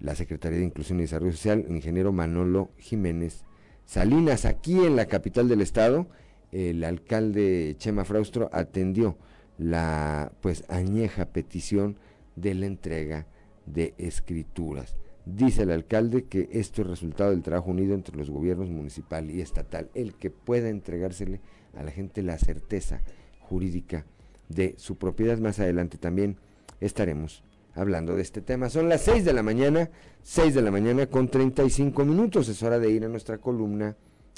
[0.00, 3.44] la Secretaría de Inclusión y Desarrollo Social, el ingeniero Manolo Jiménez
[3.86, 4.44] Salinas.
[4.44, 6.08] Aquí en la capital del estado,
[6.50, 9.16] el alcalde Chema Fraustro atendió
[9.58, 11.96] la pues añeja petición
[12.34, 13.26] de la entrega
[13.66, 14.96] de escrituras.
[15.24, 19.40] Dice el alcalde que esto es resultado del trabajo unido entre los gobiernos municipal y
[19.40, 21.40] estatal, el que pueda entregársele
[21.76, 23.02] a la gente la certeza
[23.40, 24.04] jurídica
[24.48, 25.38] de su propiedad.
[25.38, 26.38] Más adelante también
[26.80, 28.68] estaremos hablando de este tema.
[28.68, 29.90] Son las 6 de la mañana,
[30.22, 32.48] 6 de la mañana con 35 minutos.
[32.48, 33.96] Es hora de ir a nuestra columna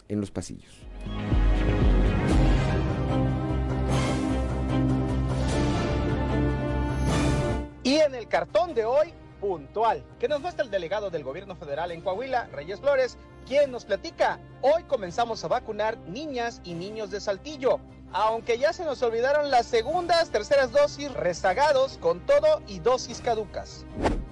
[0.09, 0.87] en los pasillos.
[7.83, 9.09] Y en el cartón de hoy,
[9.45, 13.85] puntual, que nos muestra el delegado del gobierno federal en Coahuila, Reyes Flores, quien nos
[13.85, 17.79] platica, hoy comenzamos a vacunar niñas y niños de Saltillo,
[18.15, 23.85] aunque ya se nos olvidaron las segundas, terceras dosis, rezagados con todo y dosis caducas.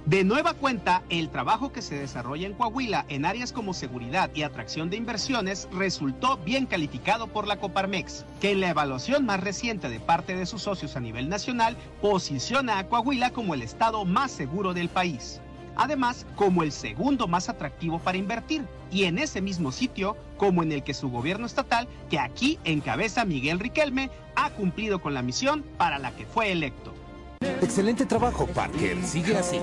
[0.07, 4.43] De nueva cuenta, el trabajo que se desarrolla en Coahuila en áreas como seguridad y
[4.43, 9.89] atracción de inversiones resultó bien calificado por la Coparmex, que en la evaluación más reciente
[9.89, 14.33] de parte de sus socios a nivel nacional posiciona a Coahuila como el estado más
[14.33, 15.41] seguro del país.
[15.77, 20.73] Además, como el segundo más atractivo para invertir, y en ese mismo sitio, como en
[20.73, 25.63] el que su gobierno estatal, que aquí encabeza Miguel Riquelme, ha cumplido con la misión
[25.79, 26.92] para la que fue electo.
[27.61, 29.03] Excelente trabajo, Parker.
[29.03, 29.59] Sigue así.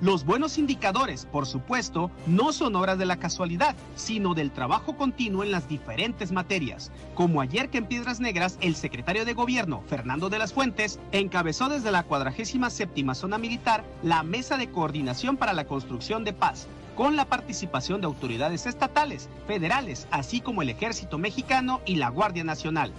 [0.00, 5.42] Los buenos indicadores, por supuesto, no son obras de la casualidad, sino del trabajo continuo
[5.42, 6.90] en las diferentes materias.
[7.14, 11.68] Como ayer que en Piedras Negras, el secretario de Gobierno, Fernando de las Fuentes, encabezó
[11.68, 17.16] desde la 47 Zona Militar la Mesa de Coordinación para la Construcción de Paz, con
[17.16, 22.92] la participación de autoridades estatales, federales, así como el Ejército Mexicano y la Guardia Nacional.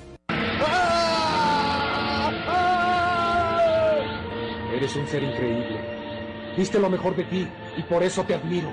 [4.78, 5.80] Eres un ser increíble.
[6.56, 8.72] Viste lo mejor de ti y por eso te admiro.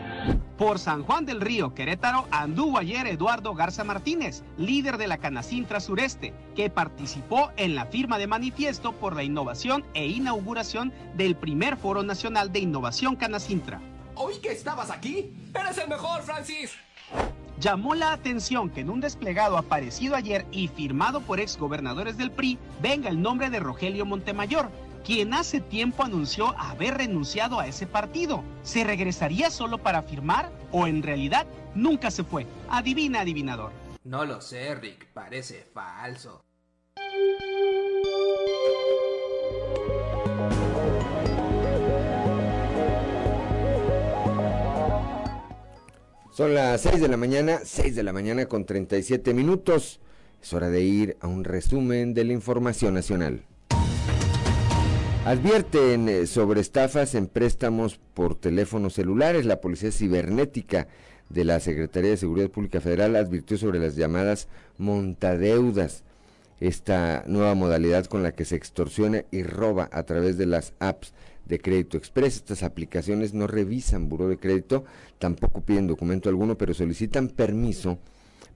[0.58, 5.80] Por San Juan del Río, Querétaro, anduvo ayer Eduardo Garza Martínez, líder de la Canacintra
[5.80, 11.78] Sureste, que participó en la firma de manifiesto por la innovación e inauguración del primer
[11.78, 13.80] Foro Nacional de Innovación Canacintra.
[14.14, 15.32] Oí que estabas aquí.
[15.54, 16.72] Eres el mejor, Francis.
[17.60, 22.58] Llamó la atención que en un desplegado aparecido ayer y firmado por exgobernadores del PRI
[22.82, 24.70] venga el nombre de Rogelio Montemayor,
[25.04, 28.42] quien hace tiempo anunció haber renunciado a ese partido.
[28.62, 32.46] ¿Se regresaría solo para firmar o en realidad nunca se fue?
[32.70, 33.70] Adivina, adivinador.
[34.02, 36.42] No lo sé, Rick, parece falso.
[46.32, 50.00] Son las 6 de la mañana, 6 de la mañana con 37 minutos.
[50.42, 53.44] Es hora de ir a un resumen de la información nacional.
[55.26, 59.46] Advierten eh, sobre estafas en préstamos por teléfonos celulares.
[59.46, 60.86] La Policía Cibernética
[61.30, 66.04] de la Secretaría de Seguridad Pública Federal advirtió sobre las llamadas montadeudas,
[66.60, 71.14] esta nueva modalidad con la que se extorsiona y roba a través de las apps
[71.46, 72.36] de crédito express.
[72.36, 74.84] Estas aplicaciones no revisan buró de crédito,
[75.18, 77.98] tampoco piden documento alguno, pero solicitan permiso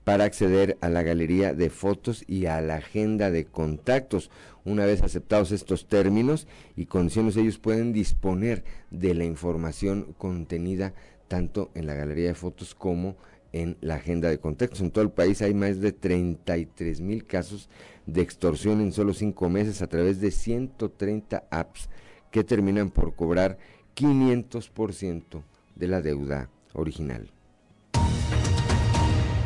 [0.09, 4.31] para acceder a la galería de fotos y a la agenda de contactos.
[4.65, 10.95] Una vez aceptados estos términos y condiciones, ellos pueden disponer de la información contenida
[11.27, 13.17] tanto en la galería de fotos como
[13.53, 14.81] en la agenda de contactos.
[14.81, 17.69] En todo el país hay más de 33 mil casos
[18.07, 21.87] de extorsión en solo cinco meses a través de 130 apps
[22.31, 23.59] que terminan por cobrar
[23.95, 25.43] 500%
[25.75, 27.29] de la deuda original.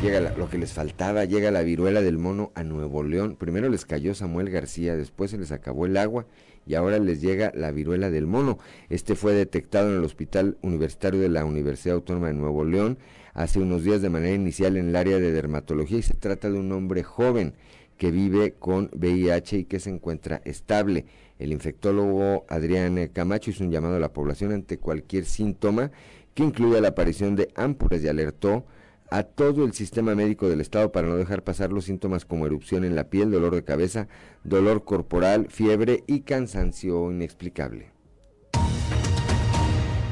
[0.04, 3.36] Llega lo que les faltaba, llega la viruela del mono a Nuevo León.
[3.36, 6.26] Primero les cayó Samuel García, después se les acabó el agua
[6.66, 8.58] y ahora les llega la viruela del mono.
[8.90, 12.98] Este fue detectado en el Hospital Universitario de la Universidad Autónoma de Nuevo León
[13.32, 16.58] hace unos días de manera inicial en el área de dermatología y se trata de
[16.58, 17.54] un hombre joven
[17.96, 21.06] que vive con VIH y que se encuentra estable.
[21.38, 25.92] El infectólogo Adrián Camacho hizo un llamado a la población ante cualquier síntoma
[26.34, 28.66] que incluya la aparición de ámpulas y alertó
[29.14, 32.84] a todo el sistema médico del estado para no dejar pasar los síntomas como erupción
[32.84, 34.08] en la piel, dolor de cabeza,
[34.42, 37.92] dolor corporal, fiebre y cansancio inexplicable.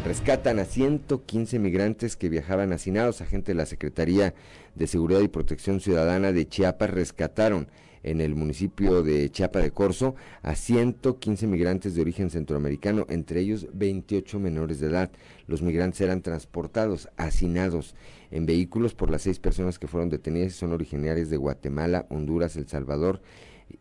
[0.04, 3.20] Rescatan a 115 migrantes que viajaban hacinados.
[3.20, 4.34] Agentes de la Secretaría
[4.76, 7.66] de Seguridad y Protección Ciudadana de Chiapas rescataron
[8.02, 13.68] en el municipio de Chiapa de Corzo a 115 migrantes de origen centroamericano, entre ellos
[13.72, 15.10] 28 menores de edad.
[15.46, 17.94] Los migrantes eran transportados, hacinados
[18.30, 22.56] en vehículos por las seis personas que fueron detenidas y son originarias de Guatemala, Honduras,
[22.56, 23.20] El Salvador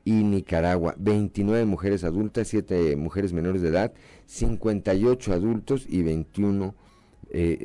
[0.05, 0.95] y Nicaragua.
[0.97, 3.93] 29 mujeres adultas, 7 mujeres menores de edad,
[4.25, 6.75] 58 adultos y 21,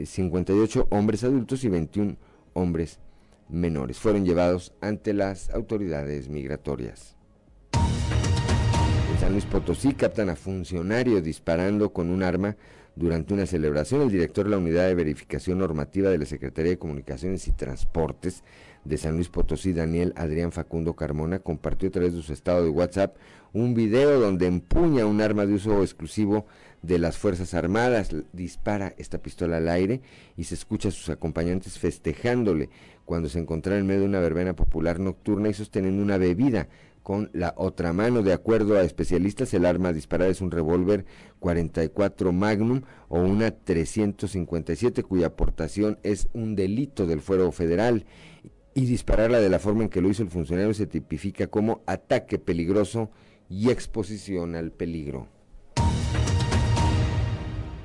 [0.04, 2.16] 58 eh, hombres adultos y 21
[2.54, 3.00] hombres
[3.48, 3.98] menores.
[3.98, 7.16] Fueron llevados ante las autoridades migratorias.
[9.12, 12.56] En San Luis Potosí captan a funcionario disparando con un arma
[12.96, 14.02] durante una celebración.
[14.02, 18.42] El director de la Unidad de Verificación Normativa de la Secretaría de Comunicaciones y Transportes
[18.84, 22.70] de San Luis Potosí, Daniel Adrián Facundo Carmona, compartió a través de su estado de
[22.70, 23.16] WhatsApp
[23.52, 26.46] un video donde empuña un arma de uso exclusivo
[26.82, 30.02] de las Fuerzas Armadas, dispara esta pistola al aire
[30.36, 32.70] y se escucha a sus acompañantes festejándole
[33.06, 36.68] cuando se encontraba en medio de una verbena popular nocturna y sosteniendo una bebida
[37.02, 38.22] con la otra mano.
[38.22, 41.06] De acuerdo a especialistas, el arma disparada es un revólver
[41.38, 48.04] 44 Magnum o una 357 cuya aportación es un delito del fuero federal
[48.74, 52.38] y dispararla de la forma en que lo hizo el funcionario se tipifica como ataque
[52.38, 53.10] peligroso
[53.48, 55.28] y exposición al peligro.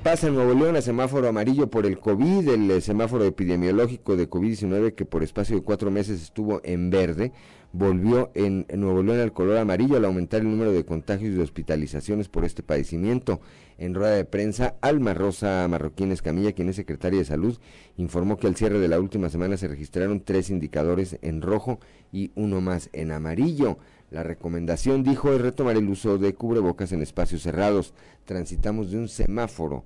[0.02, 4.28] Pasa en Nuevo León a semáforo amarillo por el COVID, el eh, semáforo epidemiológico de
[4.28, 7.30] COVID-19 que por espacio de cuatro meses estuvo en verde,
[7.72, 12.28] volvió en, Nuevo León al color amarillo al aumentar el número de contagios y hospitalizaciones
[12.28, 13.40] por este padecimiento.
[13.78, 17.56] En rueda de prensa, Alma Rosa Marroquín Escamilla, quien es secretaria de Salud,
[17.96, 21.78] informó que al cierre de la última semana se registraron tres indicadores en rojo
[22.10, 23.78] y uno más en amarillo.
[24.12, 27.94] La recomendación, dijo, es retomar el uso de cubrebocas en espacios cerrados.
[28.26, 29.84] Transitamos de un semáforo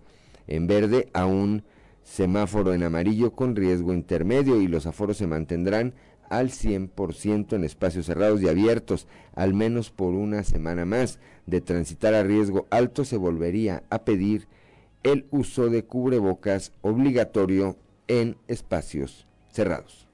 [0.49, 1.62] en verde a un
[2.03, 5.95] semáforo en amarillo con riesgo intermedio y los aforos se mantendrán
[6.29, 9.07] al 100% en espacios cerrados y abiertos,
[9.37, 11.20] al menos por una semana más.
[11.47, 14.49] De transitar a riesgo alto se volvería a pedir
[15.05, 17.77] el uso de cubrebocas obligatorio
[18.09, 20.06] en espacios cerrados.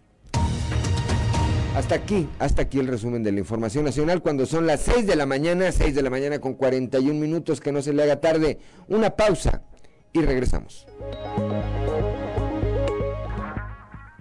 [1.74, 5.16] Hasta aquí, hasta aquí el resumen de la información nacional cuando son las 6 de
[5.16, 8.58] la mañana, 6 de la mañana con 41 minutos, que no se le haga tarde.
[8.88, 9.62] Una pausa
[10.12, 10.86] y regresamos.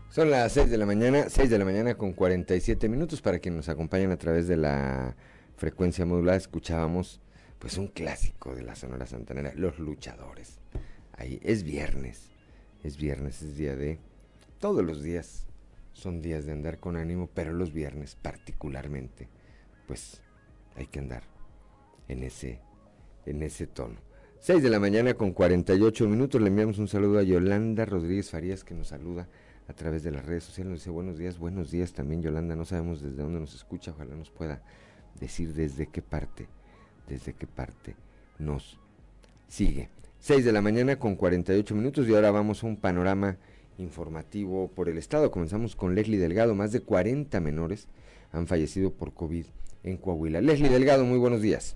[0.09, 3.57] Son las 6 de la mañana, 6 de la mañana con 47 minutos para quienes
[3.57, 5.17] nos acompañan a través de la
[5.57, 6.37] frecuencia modulada.
[6.37, 7.19] Escuchábamos
[7.59, 10.59] pues un clásico de la Sonora Santanera, Los Luchadores.
[11.11, 12.29] Ahí es viernes,
[12.81, 13.99] es viernes, es día de
[14.59, 15.47] todos los días
[15.93, 19.27] son días de andar con ánimo, pero los viernes particularmente,
[19.87, 20.21] pues
[20.75, 21.23] hay que andar
[22.07, 22.59] en ese,
[23.25, 23.95] en ese tono.
[24.39, 26.41] 6 de la mañana con 48 minutos.
[26.41, 29.27] Le enviamos un saludo a Yolanda Rodríguez Farías que nos saluda
[29.67, 30.71] a través de las redes sociales.
[30.71, 32.55] Nos dice buenos días, buenos días también Yolanda.
[32.55, 33.91] No sabemos desde dónde nos escucha.
[33.91, 34.63] Ojalá nos pueda
[35.19, 36.47] decir desde qué parte,
[37.07, 37.95] desde qué parte
[38.39, 38.79] nos
[39.47, 39.89] sigue.
[40.19, 43.37] 6 de la mañana con 48 minutos y ahora vamos a un panorama
[43.77, 45.31] informativo por el estado.
[45.31, 46.55] Comenzamos con Leslie Delgado.
[46.55, 47.87] Más de 40 menores
[48.31, 49.45] han fallecido por COVID
[49.83, 50.41] en Coahuila.
[50.41, 51.75] Leslie Delgado, muy buenos días.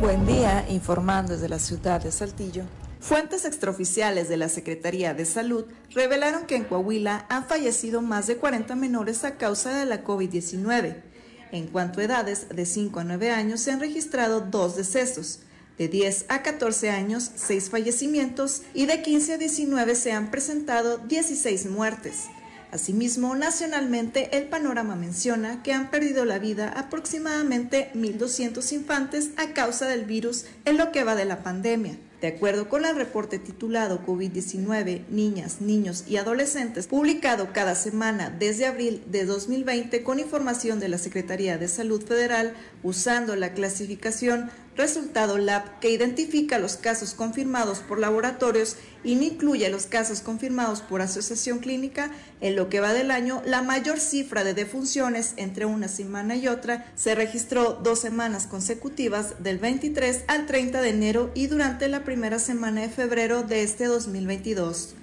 [0.00, 2.62] Buen día, informando desde la ciudad de Saltillo.
[3.00, 8.36] Fuentes extraoficiales de la Secretaría de Salud revelaron que en Coahuila han fallecido más de
[8.36, 11.02] 40 menores a causa de la COVID-19.
[11.50, 15.40] En cuanto a edades, de 5 a 9 años se han registrado dos decesos,
[15.78, 20.98] de 10 a 14 años, 6 fallecimientos y de 15 a 19 se han presentado
[20.98, 22.24] 16 muertes.
[22.70, 29.86] Asimismo, nacionalmente el panorama menciona que han perdido la vida aproximadamente 1.200 infantes a causa
[29.88, 31.96] del virus en lo que va de la pandemia.
[32.20, 38.66] De acuerdo con el reporte titulado COVID-19, niñas, niños y adolescentes, publicado cada semana desde
[38.66, 45.38] abril de 2020 con información de la Secretaría de Salud Federal, usando la clasificación resultado
[45.38, 51.02] lab que identifica los casos confirmados por laboratorios y no incluye los casos confirmados por
[51.02, 55.88] asociación clínica, en lo que va del año, la mayor cifra de defunciones entre una
[55.88, 61.48] semana y otra se registró dos semanas consecutivas del 23 al 30 de enero y
[61.48, 64.94] durante la primera semana de febrero de este 2022.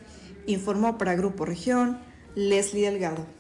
[0.48, 2.00] Informó para Grupo Región
[2.36, 3.35] Leslie Delgado.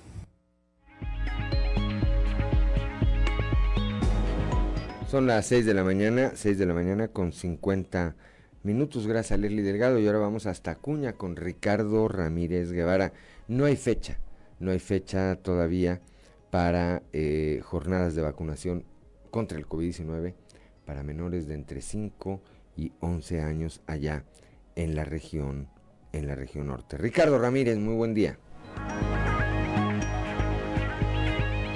[5.16, 8.18] Son las 6 de la mañana, 6 de la mañana con 50
[8.63, 9.07] minutos.
[9.07, 9.97] Gracias a Leslie Delgado.
[9.97, 13.13] Y ahora vamos hasta Acuña con Ricardo Ramírez Guevara.
[13.47, 14.20] No hay fecha,
[14.59, 16.01] no hay fecha todavía
[16.51, 18.84] para eh, jornadas de vacunación
[19.32, 20.34] contra el COVID-19
[20.86, 22.41] para menores de entre 5
[22.76, 24.26] y 11 años allá
[24.76, 25.70] en la región,
[26.11, 26.97] en la región norte.
[26.97, 28.38] Ricardo Ramírez, muy buen día.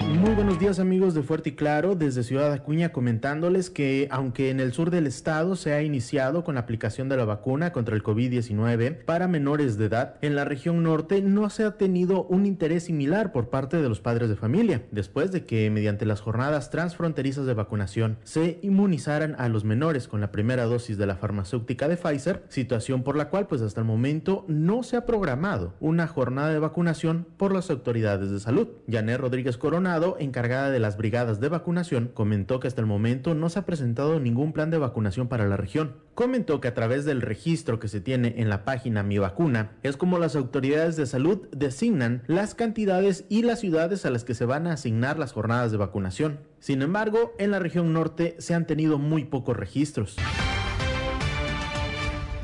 [0.10, 4.60] Muy buenos días amigos de Fuerte y Claro, desde Ciudad Acuña comentándoles que aunque en
[4.60, 8.02] el sur del estado se ha iniciado con la aplicación de la vacuna contra el
[8.02, 12.86] COVID-19 para menores de edad, en la región norte no se ha tenido un interés
[12.86, 17.46] similar por parte de los padres de familia, después de que mediante las jornadas transfronterizas
[17.46, 21.98] de vacunación se inmunizaran a los menores con la primera dosis de la farmacéutica de
[21.98, 26.50] Pfizer, situación por la cual pues hasta el momento no se ha programado una jornada
[26.50, 28.70] de vacunación por las autoridades de salud.
[28.90, 33.50] Janet Rodríguez Coronado encargada de las brigadas de vacunación, comentó que hasta el momento no
[33.50, 35.98] se ha presentado ningún plan de vacunación para la región.
[36.16, 39.98] Comentó que a través del registro que se tiene en la página Mi Vacuna es
[39.98, 44.46] como las autoridades de salud designan las cantidades y las ciudades a las que se
[44.46, 46.40] van a asignar las jornadas de vacunación.
[46.60, 50.18] Sin embargo, en la región norte se han tenido muy pocos registros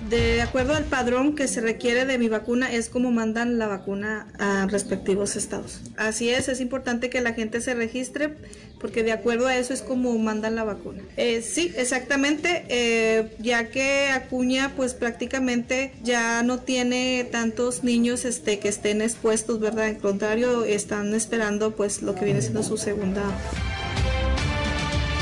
[0.09, 4.27] de acuerdo al padrón que se requiere de mi vacuna es como mandan la vacuna
[4.37, 5.81] a respectivos estados.
[5.97, 8.35] Así es, es importante que la gente se registre
[8.79, 11.01] porque de acuerdo a eso es como mandan la vacuna.
[11.17, 18.59] Eh, sí, exactamente, eh, ya que Acuña pues prácticamente ya no tiene tantos niños este,
[18.59, 19.87] que estén expuestos, ¿verdad?
[19.87, 23.23] En contrario, están esperando pues lo que viene siendo su segunda.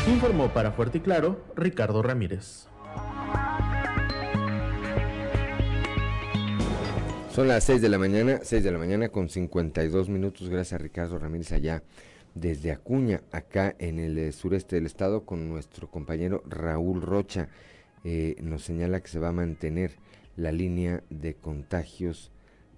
[0.07, 2.67] Informó para Fuerte y Claro Ricardo Ramírez.
[7.33, 10.49] Son las 6 de la mañana, 6 de la mañana con 52 minutos.
[10.49, 11.81] Gracias a Ricardo Ramírez allá
[12.35, 17.49] desde Acuña, acá en el eh, sureste del estado, con nuestro compañero Raúl Rocha.
[18.03, 19.93] Eh, nos señala que se va a mantener
[20.37, 22.29] la línea de contagios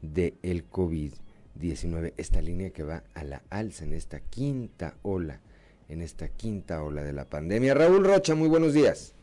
[0.02, 2.14] del el COVID-19.
[2.16, 5.42] Esta línea que va a la alza en esta quinta ola,
[5.90, 7.74] en esta quinta ola de la pandemia.
[7.74, 9.16] Raúl Rocha, muy buenos días.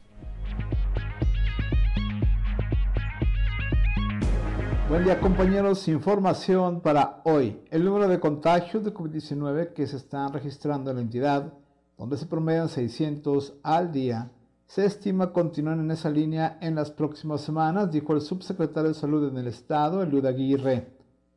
[4.89, 7.61] Buen día compañeros, información para hoy.
[7.71, 11.55] El número de contagios de COVID-19 que se están registrando en la entidad,
[11.97, 14.33] donde se promedian 600 al día,
[14.67, 19.29] se estima continuar en esa línea en las próximas semanas, dijo el subsecretario de Salud
[19.29, 20.89] en el Estado, Eliud Aguirre.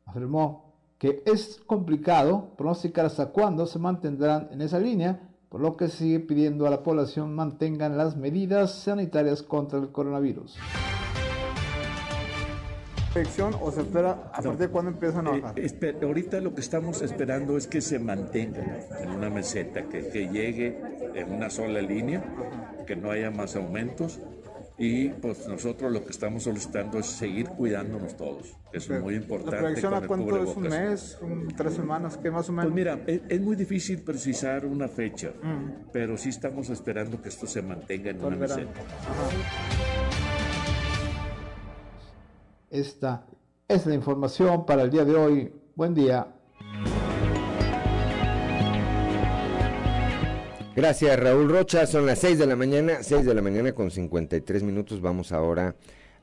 [0.04, 5.88] Afirmó que es complicado pronosticar hasta cuándo se mantendrán en esa línea, por lo que
[5.88, 10.58] sigue pidiendo a la población mantengan las medidas sanitarias contra el coronavirus
[13.60, 15.58] o se espera a partir de cuándo empiezan a bajar?
[15.58, 20.78] Eh, ahorita lo que estamos esperando es que se mantenga en una meseta, que, llegue
[21.14, 22.22] en una sola línea,
[22.86, 24.20] que no haya más aumentos
[24.78, 28.54] y pues nosotros lo que estamos solicitando es seguir cuidándonos todos.
[28.72, 29.56] Eso es muy importante.
[29.56, 32.72] ¿La proyección a cuánto es un mes, un, tres semanas, qué más o menos?
[32.72, 35.88] Pues mira, es, es muy difícil precisar una fecha, mm.
[35.92, 38.70] pero sí estamos esperando que esto se mantenga en una meseta.
[42.70, 43.26] Esta
[43.68, 45.52] es la información para el día de hoy.
[45.74, 46.26] Buen día.
[50.74, 54.62] Gracias Raúl Rocha, son las 6 de la mañana, 6 de la mañana con 53
[54.62, 55.74] minutos, vamos ahora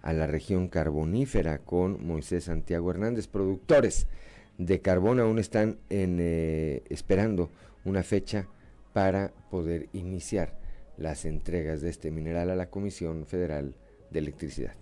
[0.04, 4.06] a la región carbonífera con Moisés Santiago Hernández, productores
[4.60, 7.50] de carbón aún están en, eh, esperando
[7.84, 8.48] una fecha
[8.94, 10.60] para poder iniciar
[10.98, 13.74] las entregas de este mineral a la Comisión Federal
[14.12, 14.76] de Electricidad.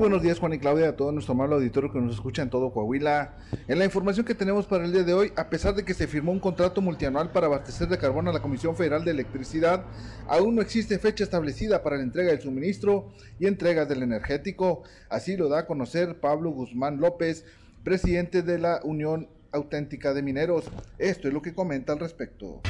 [0.00, 2.72] Buenos días Juan y Claudia, a todo nuestro amable auditorio que nos escucha en todo
[2.72, 3.36] Coahuila.
[3.68, 6.06] En la información que tenemos para el día de hoy, a pesar de que se
[6.06, 9.84] firmó un contrato multianual para abastecer de carbón a la Comisión Federal de Electricidad,
[10.26, 14.84] aún no existe fecha establecida para la entrega del suministro y entrega del energético.
[15.10, 17.44] Así lo da a conocer Pablo Guzmán López,
[17.84, 20.64] presidente de la Unión Auténtica de Mineros.
[20.96, 22.62] Esto es lo que comenta al respecto.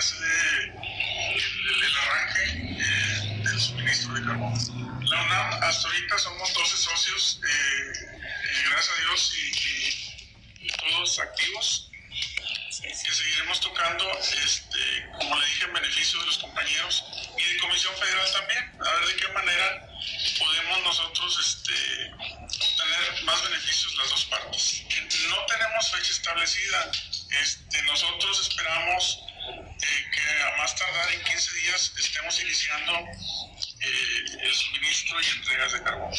[0.00, 0.72] 15 días ya se dé
[1.36, 2.44] el, arranque
[2.80, 4.54] eh, del suministro de carbón.
[5.04, 9.80] La UNAM, hasta ahorita somos 12 socios, eh, eh, gracias a Dios, y,
[10.70, 11.90] todos activos
[12.80, 14.10] que seguiremos tocando,
[14.44, 17.04] este, como le dije, en beneficio de los compañeros
[17.36, 19.88] y de Comisión Federal también, a ver de qué manera
[20.38, 24.82] podemos nosotros este, obtener más beneficios las dos partes.
[25.28, 26.90] No tenemos fecha establecida,
[27.42, 34.52] este, nosotros esperamos eh, que a más tardar en 15 días estemos iniciando eh, el
[34.52, 36.12] suministro y entregas de carbón.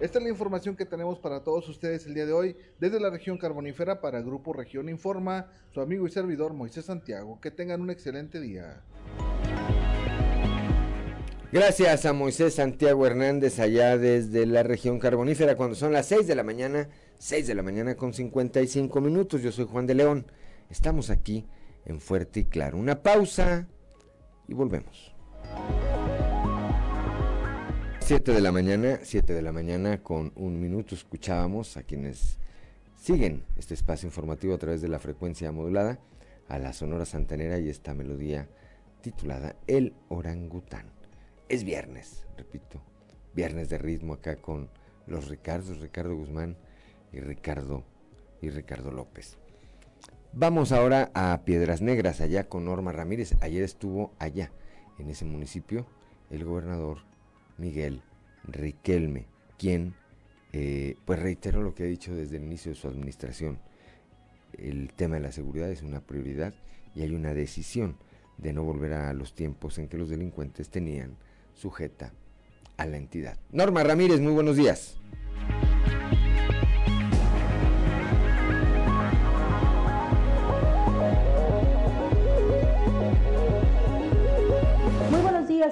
[0.00, 3.10] Esta es la información que tenemos para todos ustedes el día de hoy desde la
[3.10, 7.38] región carbonífera para Grupo Región Informa, su amigo y servidor Moisés Santiago.
[7.38, 8.82] Que tengan un excelente día.
[11.52, 16.34] Gracias a Moisés Santiago Hernández allá desde la región carbonífera cuando son las 6 de
[16.34, 16.88] la mañana
[17.20, 19.42] 6 de la mañana con 55 minutos.
[19.42, 20.24] Yo soy Juan de León.
[20.70, 21.46] Estamos aquí
[21.84, 22.78] en Fuerte y Claro.
[22.78, 23.68] Una pausa
[24.48, 25.14] y volvemos.
[28.00, 32.38] 7 de la mañana, 7 de la mañana con un minuto escuchábamos a quienes
[32.96, 36.00] siguen este espacio informativo a través de la frecuencia modulada
[36.48, 38.48] a la Sonora Santanera y esta melodía
[39.02, 40.86] titulada El Orangután.
[41.50, 42.80] Es viernes, repito,
[43.34, 44.70] viernes de ritmo acá con
[45.06, 46.56] los Ricardos, Ricardo Guzmán
[47.12, 47.84] y Ricardo
[48.40, 49.38] y Ricardo López.
[50.32, 53.34] Vamos ahora a Piedras Negras, allá con Norma Ramírez.
[53.40, 54.52] Ayer estuvo allá,
[54.98, 55.86] en ese municipio,
[56.30, 56.98] el gobernador
[57.58, 58.02] Miguel
[58.44, 59.26] Riquelme,
[59.58, 59.94] quien,
[60.52, 63.58] eh, pues reitero lo que ha dicho desde el inicio de su administración.
[64.56, 66.54] El tema de la seguridad es una prioridad
[66.94, 67.96] y hay una decisión
[68.38, 71.16] de no volver a los tiempos en que los delincuentes tenían
[71.54, 72.12] sujeta
[72.76, 73.38] a la entidad.
[73.50, 74.98] Norma Ramírez, muy buenos días.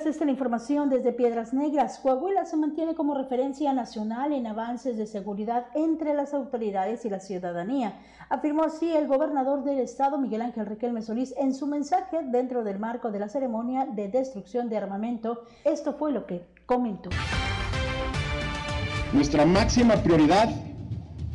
[0.08, 1.98] Esta es la información desde Piedras Negras.
[1.98, 7.20] Coahuila se mantiene como referencia nacional en avances de seguridad entre las autoridades y la
[7.20, 7.98] ciudadanía.
[8.30, 12.78] Afirmó así el gobernador del estado, Miguel Ángel Riquelme Solís, en su mensaje dentro del
[12.78, 15.42] marco de la ceremonia de destrucción de armamento.
[15.64, 17.10] Esto fue lo que comentó.
[19.12, 20.48] Nuestra máxima prioridad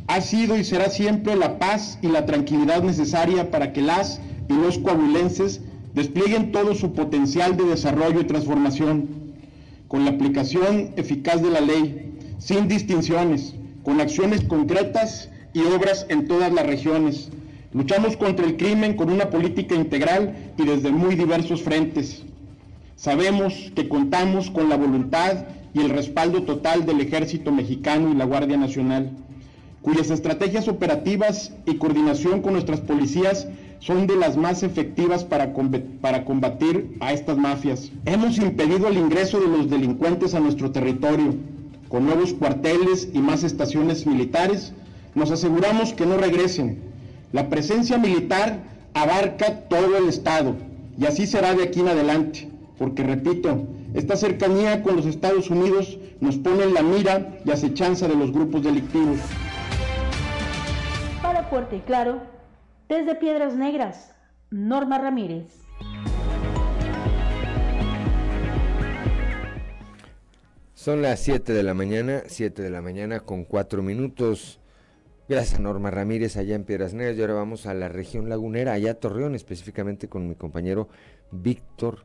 [0.08, 4.52] ha sido y será siempre la paz y la tranquilidad necesaria para que las y
[4.52, 5.60] los coahuilenses
[5.94, 9.08] desplieguen todo su potencial de desarrollo y transformación,
[9.88, 16.26] con la aplicación eficaz de la ley, sin distinciones, con acciones concretas y obras en
[16.26, 17.30] todas las regiones.
[17.72, 22.22] Luchamos contra el crimen con una política integral y desde muy diversos frentes.
[22.96, 28.24] Sabemos que contamos con la voluntad y el respaldo total del Ejército Mexicano y la
[28.24, 29.10] Guardia Nacional,
[29.82, 33.48] cuyas estrategias operativas y coordinación con nuestras policías
[33.84, 35.52] son de las más efectivas para,
[36.00, 37.92] para combatir a estas mafias.
[38.06, 41.34] Hemos impedido el ingreso de los delincuentes a nuestro territorio.
[41.90, 44.72] Con nuevos cuarteles y más estaciones militares,
[45.14, 46.78] nos aseguramos que no regresen.
[47.32, 48.62] La presencia militar
[48.94, 50.54] abarca todo el Estado
[50.98, 55.98] y así será de aquí en adelante, porque repito, esta cercanía con los Estados Unidos
[56.20, 59.18] nos pone en la mira y acechanza de los grupos delictivos.
[61.20, 62.33] Para Fuerte y Claro,
[62.94, 64.14] desde Piedras Negras,
[64.50, 65.48] Norma Ramírez.
[70.74, 74.60] Son las 7 de la mañana, 7 de la mañana con 4 minutos.
[75.28, 78.92] Gracias Norma Ramírez allá en Piedras Negras y ahora vamos a la región lagunera, allá
[78.92, 80.88] a Torreón específicamente con mi compañero
[81.32, 82.04] Víctor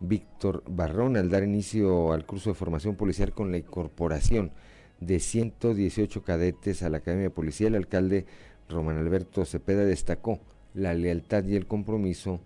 [0.00, 4.52] Víctor Barrón al dar inicio al curso de formación policial con la incorporación
[5.00, 7.74] de 118 cadetes a la Academia Policial.
[7.74, 8.26] El alcalde
[8.68, 10.40] Román Alberto Cepeda destacó
[10.74, 12.40] la lealtad y el compromiso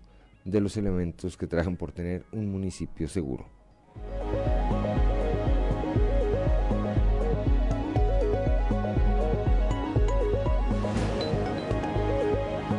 [0.45, 3.60] de los elementos que trabajan por tener un municipio seguro.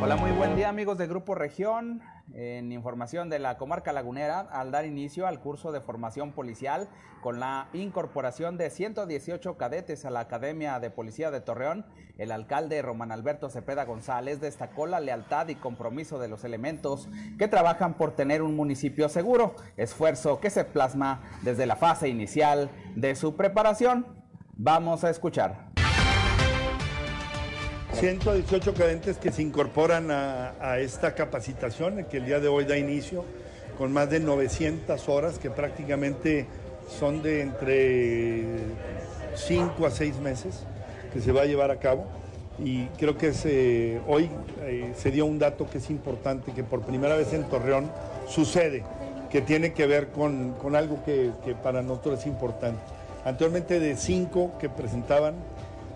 [0.03, 2.01] Hola, muy buen día amigos de Grupo Región.
[2.33, 6.89] En información de la comarca lagunera, al dar inicio al curso de formación policial
[7.21, 11.85] con la incorporación de 118 cadetes a la Academia de Policía de Torreón,
[12.17, 17.07] el alcalde Román Alberto Cepeda González destacó la lealtad y compromiso de los elementos
[17.39, 22.69] que trabajan por tener un municipio seguro, esfuerzo que se plasma desde la fase inicial
[22.97, 24.05] de su preparación.
[24.57, 25.72] Vamos a escuchar.
[27.93, 33.23] 118 cadentes que se incorporan a, esta capacitación que el día de hoy da inicio
[33.77, 36.47] con más de 900 horas que prácticamente
[36.99, 38.45] son de entre
[39.35, 40.63] 5 a 6 meses
[41.13, 42.05] que se va a llevar a cabo
[42.59, 44.29] y creo que hoy
[44.61, 47.91] eh, se dio un dato que es importante que por primera vez en Torreón
[48.27, 48.83] sucede
[49.31, 52.79] que tiene que ver con, algo que, que para nosotros es importante.
[53.25, 55.35] Anteriormente de 5 que presentaban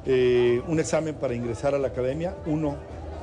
[0.05, 2.75] eh, un examen para ingresar a la academia, uno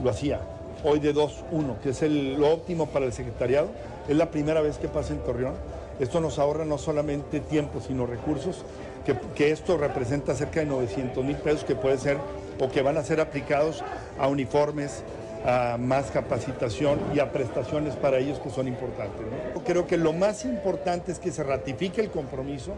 [0.02, 0.40] lo hacía.
[0.82, 3.68] Hoy de dos, uno, que es el, lo óptimo para el secretariado.
[4.08, 5.54] Es la primera vez que pasa en Torreón.
[5.98, 8.64] Esto nos ahorra no solamente tiempo, sino recursos,
[9.06, 12.18] que, que esto representa cerca de 900 mil pesos que puede ser
[12.60, 13.82] o que van a ser aplicados
[14.18, 15.04] a uniformes,
[15.44, 19.26] a más capacitación y a prestaciones para ellos que son importantes.
[19.66, 22.72] Creo que lo más importante es que se ratifique el compromiso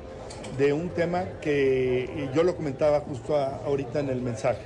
[0.59, 4.62] de un tema que yo lo comentaba justo ahorita en el mensaje,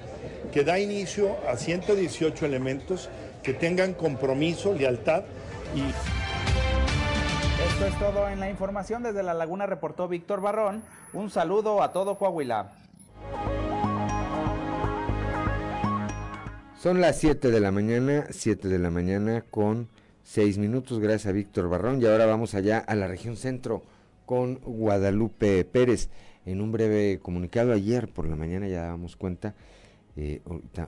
[0.53, 3.11] que da inicio a 118 elementos
[3.42, 5.24] que tengan compromiso, lealtad
[5.74, 5.82] y...
[7.72, 9.03] Esto es todo en la información.
[9.03, 10.82] Desde La Laguna reportó Víctor Barrón.
[11.12, 12.72] Un saludo a todo Coahuila.
[16.81, 19.91] Son las 7 de la mañana, 7 de la mañana con
[20.22, 22.01] 6 minutos, gracias a Víctor Barrón.
[22.01, 23.83] Y ahora vamos allá a la región centro
[24.24, 26.09] con Guadalupe Pérez.
[26.47, 29.55] En un breve comunicado ayer por la mañana ya dábamos cuenta,
[30.16, 30.41] eh,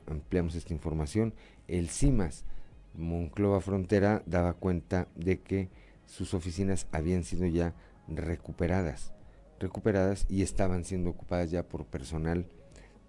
[0.06, 1.34] ampliamos esta información,
[1.68, 2.46] el CIMAS
[2.94, 5.68] Monclova Frontera daba cuenta de que
[6.06, 7.74] sus oficinas habían sido ya
[8.08, 9.12] recuperadas,
[9.60, 12.46] recuperadas y estaban siendo ocupadas ya por personal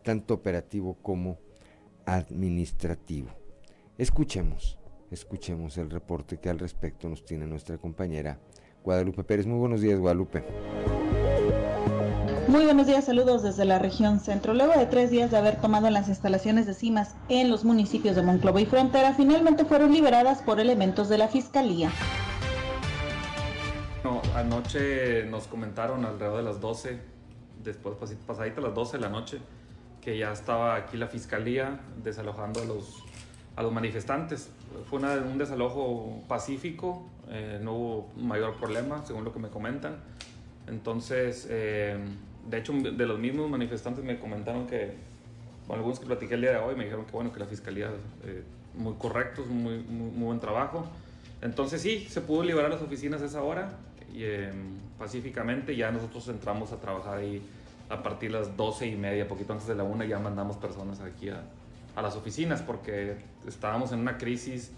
[0.04, 1.38] tanto operativo como
[2.06, 3.30] administrativo.
[3.97, 4.78] Escuchemos,
[5.12, 8.39] escuchemos el reporte que al respecto nos tiene nuestra compañera
[8.84, 9.47] Guadalupe Pérez.
[9.47, 10.43] Muy buenos días, Guadalupe.
[12.47, 14.54] Muy buenos días, saludos desde la región centro.
[14.54, 18.22] Luego de tres días de haber tomado las instalaciones de CIMAS en los municipios de
[18.22, 21.89] Monclova y Frontera, finalmente fueron liberadas por elementos de la Fiscalía.
[24.36, 26.99] anoche nos comentaron alrededor de las 12,
[27.64, 27.95] después
[28.28, 29.39] pasadita las 12 de la noche,
[30.04, 33.04] que ya estaba aquí la fiscalía desalojando a los,
[33.56, 34.49] a los manifestantes.
[34.89, 39.95] Fue un desalojo pacífico, eh, no hubo mayor problema, según lo que me comentan.
[40.68, 41.97] Entonces, eh,
[42.49, 44.93] de hecho, de los mismos manifestantes me comentaron que,
[45.68, 47.89] bueno, algunos que platiqué el día de hoy me dijeron que, bueno, que la fiscalía,
[48.26, 48.43] eh,
[48.76, 50.86] muy correctos, muy, muy, buen trabajo.
[51.41, 53.78] Entonces, sí, se pudo liberar las oficinas a esa hora
[54.14, 54.24] y
[54.99, 57.41] pacíficamente ya nosotros entramos a trabajar ahí
[57.94, 61.00] a partir de las 12 y media, poquito antes de la una, ya mandamos personas
[61.00, 61.44] aquí a,
[61.96, 63.18] a las oficinas porque
[63.48, 64.72] estábamos en una crisis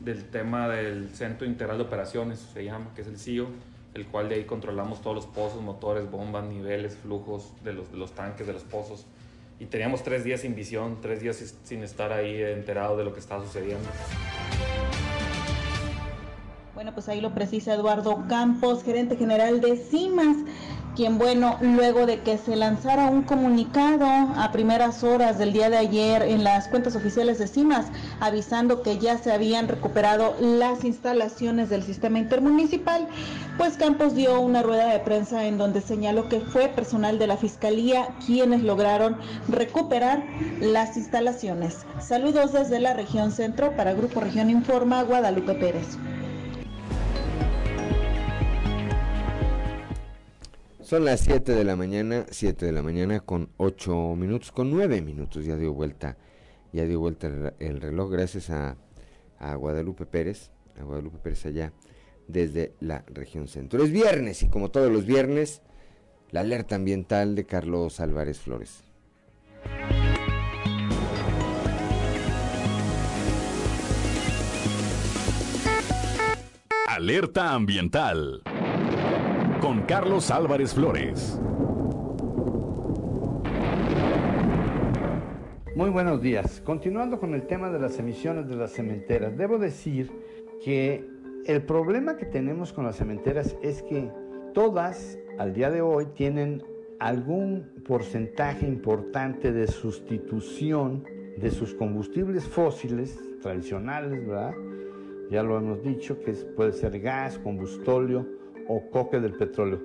[0.00, 3.48] del tema del Centro Integral de Operaciones, se llama, que es el CIO,
[3.94, 7.98] el cual de ahí controlamos todos los pozos, motores, bombas, niveles, flujos de los, de
[7.98, 9.06] los tanques, de los pozos.
[9.60, 13.20] Y teníamos tres días sin visión, tres días sin estar ahí enterado de lo que
[13.20, 13.86] estaba sucediendo.
[16.74, 20.38] Bueno, pues ahí lo precisa Eduardo Campos, gerente general de CIMAS
[20.94, 25.78] quien bueno, luego de que se lanzara un comunicado a primeras horas del día de
[25.78, 27.86] ayer en las cuentas oficiales de CIMAS,
[28.20, 33.08] avisando que ya se habían recuperado las instalaciones del sistema intermunicipal,
[33.56, 37.36] pues Campos dio una rueda de prensa en donde señaló que fue personal de la
[37.36, 39.16] Fiscalía quienes lograron
[39.48, 40.22] recuperar
[40.60, 41.86] las instalaciones.
[42.00, 45.98] Saludos desde la región centro para Grupo Región Informa, Guadalupe Pérez.
[50.92, 55.00] Son las 7 de la mañana, 7 de la mañana con 8 minutos, con 9
[55.00, 56.18] minutos ya dio vuelta,
[56.70, 57.28] ya dio vuelta
[57.60, 58.76] el, reloj gracias a,
[59.54, 61.72] Guadalupe Pérez, a Guadalupe Pérez allá
[62.28, 63.82] desde la región centro.
[63.82, 65.62] Es viernes y como todos los viernes
[66.30, 68.84] La alerta ambiental de Carlos Álvarez Flores.
[76.86, 78.42] Alerta ambiental
[79.62, 81.40] con Carlos Álvarez Flores.
[85.76, 86.60] Muy buenos días.
[86.66, 90.10] Continuando con el tema de las emisiones de las cementeras, debo decir
[90.64, 91.08] que
[91.46, 94.10] el problema que tenemos con las cementeras es que
[94.52, 96.64] todas al día de hoy tienen
[96.98, 101.04] algún porcentaje importante de sustitución
[101.36, 104.54] de sus combustibles fósiles tradicionales, ¿verdad?
[105.30, 109.80] Ya lo hemos dicho, que puede ser gas, combustóleo o coque del petróleo.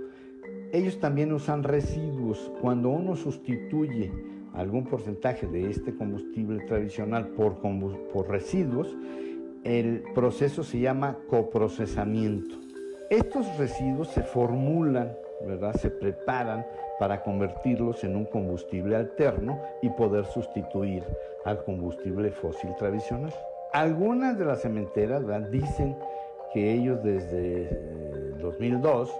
[0.71, 2.51] Ellos también usan residuos.
[2.61, 4.11] Cuando uno sustituye
[4.53, 7.57] algún porcentaje de este combustible tradicional por,
[8.11, 8.95] por residuos,
[9.63, 12.55] el proceso se llama coprocesamiento.
[13.09, 15.13] Estos residuos se formulan,
[15.45, 15.73] ¿verdad?
[15.75, 16.65] se preparan
[16.99, 21.03] para convertirlos en un combustible alterno y poder sustituir
[21.45, 23.33] al combustible fósil tradicional.
[23.71, 25.95] Algunas de las cementeras dicen
[26.53, 28.06] que ellos desde
[28.47, 29.11] 2002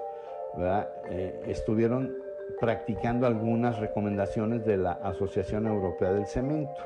[1.09, 2.15] eh, estuvieron
[2.59, 6.81] practicando algunas recomendaciones de la Asociación Europea del Cemento.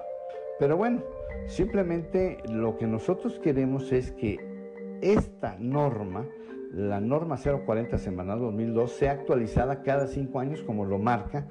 [0.60, 1.04] Pero bueno,
[1.48, 4.38] simplemente lo que nosotros queremos es que
[5.02, 6.28] esta norma,
[6.74, 11.48] la norma 040 semanal 2002, sea actualizada cada cinco años como lo marca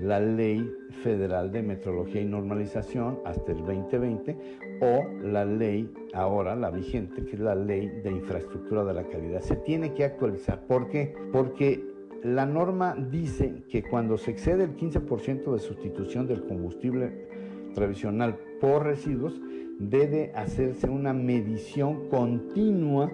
[0.00, 0.70] la Ley
[1.02, 4.36] Federal de Metrología y Normalización hasta el 2020
[4.80, 9.40] o la ley ahora, la vigente, que es la Ley de Infraestructura de la Calidad.
[9.40, 10.66] Se tiene que actualizar.
[10.66, 11.14] ¿Por qué?
[11.32, 11.84] Porque
[12.22, 17.28] la norma dice que cuando se excede el 15% de sustitución del combustible
[17.74, 19.40] tradicional por residuos,
[19.78, 23.10] debe hacerse una medición continua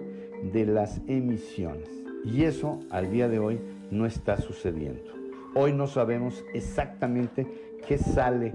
[0.53, 1.89] de las emisiones.
[2.23, 3.59] Y eso al día de hoy
[3.89, 5.20] no está sucediendo.
[5.53, 7.45] Hoy no sabemos exactamente
[7.85, 8.53] qué sale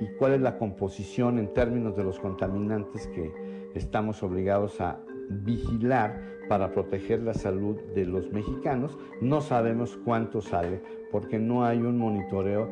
[0.00, 3.32] y cuál es la composición en términos de los contaminantes que
[3.74, 8.96] estamos obligados a vigilar para proteger la salud de los mexicanos.
[9.20, 12.68] No sabemos cuánto sale porque no hay un monitoreo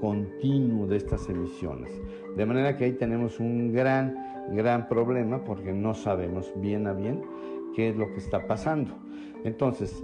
[0.00, 1.90] continuo de estas emisiones.
[2.34, 4.16] De manera que ahí tenemos un gran,
[4.52, 7.20] gran problema porque no sabemos bien a bien
[7.76, 8.96] qué es lo que está pasando.
[9.44, 10.00] Entonces,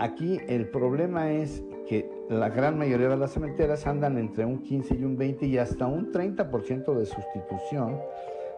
[0.00, 4.94] aquí el problema es que la gran mayoría de las cementeras andan entre un 15
[4.94, 8.00] y un 20 y hasta un 30% de sustitución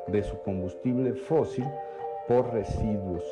[0.07, 1.65] de su combustible fósil
[2.29, 3.25] por residuos.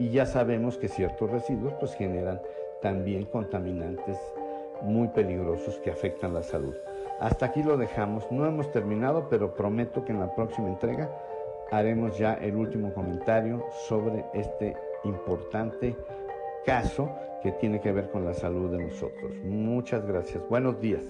[0.00, 2.42] Y ya sabemos que ciertos residuos pues generan
[2.82, 4.18] también contaminantes
[4.82, 6.74] muy peligrosos que afectan la salud.
[7.20, 11.08] Hasta aquí lo dejamos, no hemos terminado, pero prometo que en la próxima entrega
[11.70, 14.74] haremos ya el último comentario sobre este
[15.04, 15.94] importante
[16.64, 17.10] caso
[17.42, 19.32] que tiene que ver con la salud de nosotros.
[19.44, 20.42] Muchas gracias.
[20.48, 21.02] Buenos días.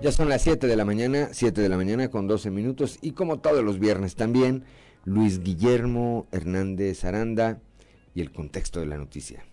[0.00, 3.12] Ya son las 7 de la mañana, 7 de la mañana con 12 minutos y
[3.12, 4.64] como todos los viernes también,
[5.04, 7.58] Luis Guillermo Hernández Aranda
[8.14, 9.44] y el contexto de la noticia.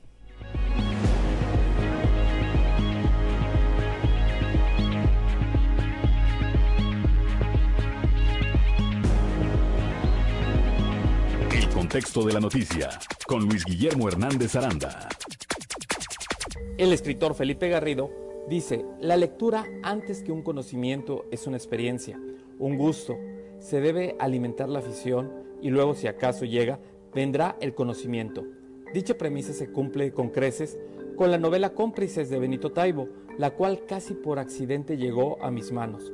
[11.95, 12.89] Texto de la noticia
[13.25, 15.07] con Luis Guillermo Hernández Aranda.
[16.77, 18.11] El escritor Felipe Garrido
[18.49, 22.19] dice, la lectura antes que un conocimiento es una experiencia,
[22.59, 23.15] un gusto.
[23.59, 25.31] Se debe alimentar la afición
[25.61, 26.79] y luego si acaso llega,
[27.13, 28.43] vendrá el conocimiento.
[28.93, 30.77] Dicha premisa se cumple con creces
[31.15, 35.71] con la novela Cómplices de Benito Taibo, la cual casi por accidente llegó a mis
[35.71, 36.11] manos.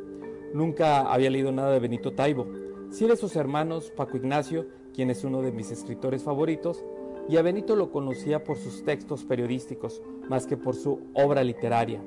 [0.53, 2.45] Nunca había leído nada de Benito Taibo.
[2.91, 6.83] Sí de sus hermanos Paco Ignacio quien es uno de mis escritores favoritos,
[7.27, 12.01] y a Benito lo conocía por sus textos periodísticos, más que por su obra literaria.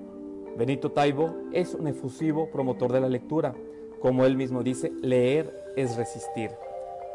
[0.56, 3.54] Benito Taibo es un efusivo promotor de la lectura.
[4.00, 6.50] Como él mismo dice, leer es resistir.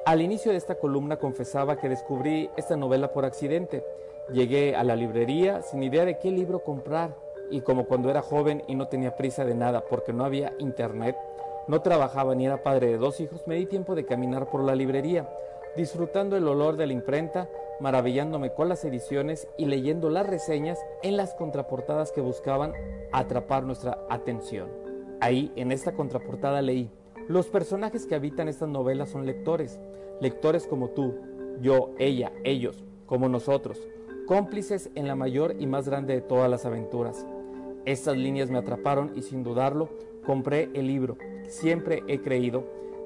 [0.05, 3.83] Al inicio de esta columna confesaba que descubrí esta novela por accidente.
[4.33, 7.15] Llegué a la librería sin idea de qué libro comprar
[7.51, 11.15] y como cuando era joven y no tenía prisa de nada porque no había internet,
[11.67, 14.75] no trabajaba ni era padre de dos hijos, me di tiempo de caminar por la
[14.75, 15.29] librería
[15.79, 17.49] disfrutando el olor de la imprenta,
[17.79, 22.73] maravillándome con las ediciones y leyendo las reseñas en las contraportadas que buscaban
[23.13, 24.67] atrapar nuestra atención.
[25.21, 26.91] Ahí, en esta contraportada leí,
[27.29, 29.79] los personajes que habitan estas novelas son lectores,
[30.19, 31.15] lectores como tú,
[31.61, 33.79] yo, ella, ellos, como nosotros,
[34.27, 37.25] cómplices en la mayor y más grande de todas las aventuras.
[37.85, 39.87] Estas líneas me atraparon y sin dudarlo
[40.25, 41.17] compré el libro.
[41.47, 42.65] Siempre he creído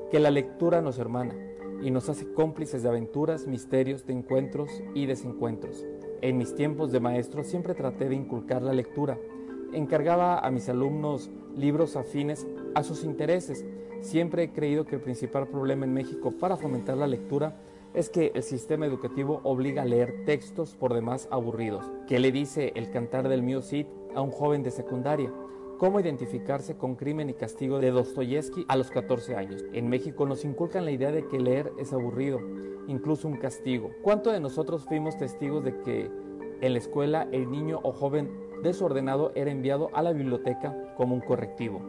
[0.10, 1.36] que la lectura nos hermana
[1.84, 5.86] y nos hace cómplices de aventuras, misterios, de encuentros y desencuentros.
[6.22, 9.20] En mis tiempos de maestro siempre traté de inculcar la lectura.
[9.74, 13.66] Encargaba a mis alumnos libros afines a sus intereses.
[14.00, 17.60] Siempre he creído que el principal problema en México para fomentar la lectura
[17.94, 21.92] es que el sistema educativo obliga a leer textos por demás aburridos.
[22.08, 25.32] ¿Qué le dice el cantar del mío Cid a un joven de secundaria?
[25.78, 29.66] ¿Cómo identificarse con crimen y castigo de Dostoyevsky a los 14 años?
[29.74, 32.40] En México nos inculcan la idea de que leer es aburrido,
[32.88, 33.92] incluso un castigo.
[34.02, 36.10] ¿Cuánto de nosotros fuimos testigos de que
[36.62, 41.22] en la escuela el niño o joven desordenado era enviado a la biblioteca como un
[41.22, 41.82] correctivo?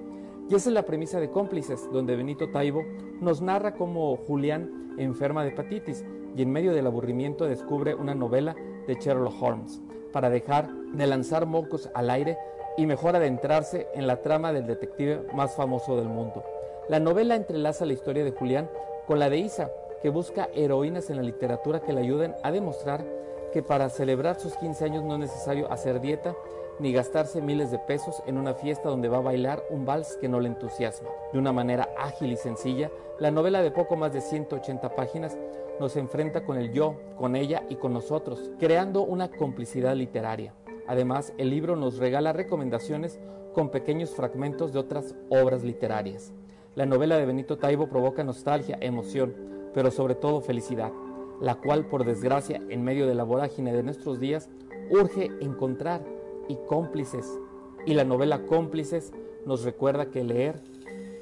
[0.49, 2.83] Y esa es la premisa de Cómplices, donde Benito Taibo
[3.21, 6.05] nos narra cómo Julián enferma de hepatitis
[6.37, 8.57] y en medio del aburrimiento descubre una novela
[8.87, 9.81] de Sherlock Holmes
[10.13, 12.39] para dejar de lanzar mocos al aire
[12.77, 16.45] y mejor adentrarse en la trama del detective más famoso del mundo.
[16.89, 18.69] La novela entrelaza la historia de Julián
[19.07, 19.71] con la de Isa,
[20.03, 23.05] que busca heroínas en la literatura que le ayuden a demostrar
[23.53, 26.35] que para celebrar sus 15 años no es necesario hacer dieta
[26.79, 30.29] ni gastarse miles de pesos en una fiesta donde va a bailar un vals que
[30.29, 31.09] no le entusiasma.
[31.33, 35.39] De una manera ágil y sencilla, la novela de poco más de 180 páginas
[35.79, 40.53] nos enfrenta con el yo, con ella y con nosotros, creando una complicidad literaria.
[40.87, 43.19] Además, el libro nos regala recomendaciones
[43.53, 46.33] con pequeños fragmentos de otras obras literarias.
[46.75, 49.35] La novela de Benito Taibo provoca nostalgia, emoción,
[49.73, 50.93] pero sobre todo felicidad,
[51.41, 54.51] la cual, por desgracia, en medio de la vorágine de nuestros días,
[54.91, 56.05] urge encontrar
[56.49, 57.39] y cómplices.
[57.87, 59.13] Y la novela Cómplices
[59.47, 60.63] nos recuerda que leer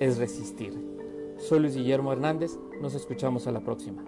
[0.01, 0.73] es resistir.
[1.37, 4.05] Soy Luis Guillermo Hernández, nos escuchamos a la próxima.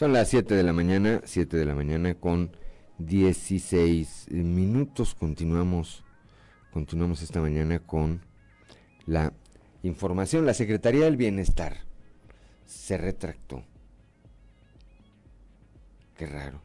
[0.00, 2.56] Son las 7 de la mañana, 7 de la mañana con
[3.00, 5.14] 16 minutos.
[5.14, 6.04] Continuamos,
[6.72, 8.22] continuamos esta mañana con
[9.04, 9.34] la
[9.82, 10.46] información.
[10.46, 11.80] La Secretaría del Bienestar
[12.64, 13.62] se retractó
[16.16, 16.62] Qué raro.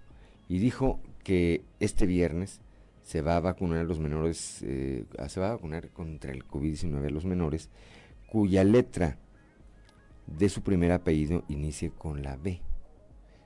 [0.48, 2.62] Y dijo que este viernes
[3.04, 7.06] se va a vacunar a los menores, eh, se va a vacunar contra el COVID-19
[7.06, 7.70] a los menores
[8.32, 9.18] cuya letra
[10.26, 12.62] de su primer apellido inicie con la B.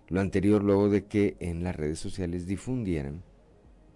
[0.09, 3.23] Lo anterior luego de que en las redes sociales difundieran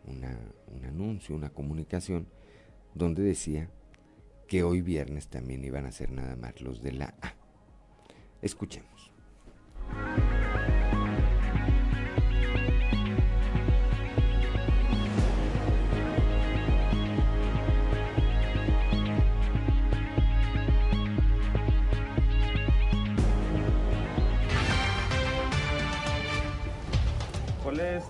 [0.05, 2.27] un anuncio, una comunicación,
[2.93, 3.69] donde decía
[4.47, 7.33] que hoy viernes también iban a ser nada más los de la A.
[8.41, 9.11] Escuchemos.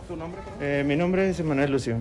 [0.01, 0.41] Es tu nombre?
[0.61, 1.97] Eh, mi nombre es Emanuel Lucio.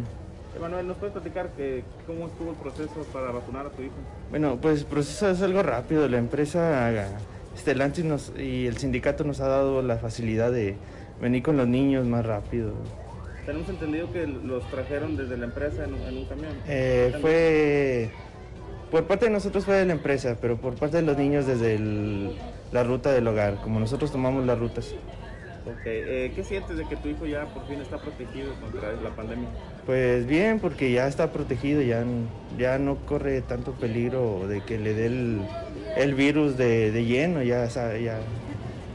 [0.57, 3.95] Emanuel, ¿nos puedes platicar que, cómo estuvo el proceso para vacunar a tu hijo?
[4.30, 6.09] Bueno, pues el proceso es algo rápido.
[6.09, 7.09] La empresa
[7.57, 10.76] Stellantis nos, y el sindicato nos ha dado la facilidad de
[11.20, 12.72] venir con los niños más rápido.
[13.47, 16.53] Tenemos entendido que los trajeron desde la empresa en, un camión.
[16.68, 18.11] Eh, fue...
[18.90, 21.78] Por parte de nosotros fue de la empresa, pero por parte de los niños desde
[22.72, 24.95] la ruta del hogar, como nosotros tomamos las rutas.
[25.65, 29.11] Ok, eh, ¿qué sientes de que tu hijo ya por fin está protegido contra la
[29.11, 29.49] pandemia?
[29.87, 32.05] Pues bien, porque ya está protegido, ya,
[32.59, 38.19] ya no corre tanto peligro de que le dé el, virus de, lleno, ya, ya,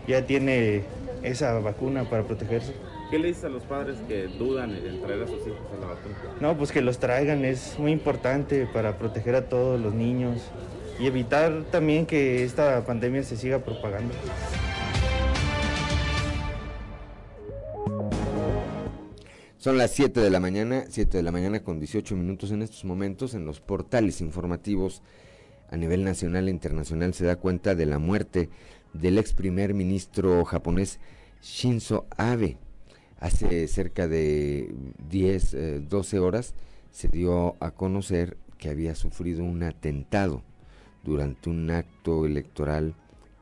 [0.07, 0.84] ya tiene
[1.24, 2.74] esa vacuna para protegerse.
[3.09, 5.88] ¿Qué le dices a los padres que dudan en traer a sus hijos a la
[5.88, 6.15] vacuna?
[6.41, 10.41] No, pues que los traigan, es muy importante para proteger a todos los niños
[10.99, 14.13] y evitar también que esta pandemia se siga propagando.
[19.58, 22.86] Son las 7 de la mañana, 7 de la mañana con 18 minutos en estos
[22.86, 25.01] momentos en los portales informativos
[25.72, 28.49] a nivel nacional e internacional se da cuenta de la muerte
[28.93, 30.99] del ex primer ministro japonés
[31.41, 32.58] Shinzo Abe.
[33.20, 34.74] Hace cerca de
[35.10, 36.53] 10, 12 eh, horas
[36.91, 40.43] se dio a conocer que había sufrido un atentado
[41.03, 42.93] durante un acto electoral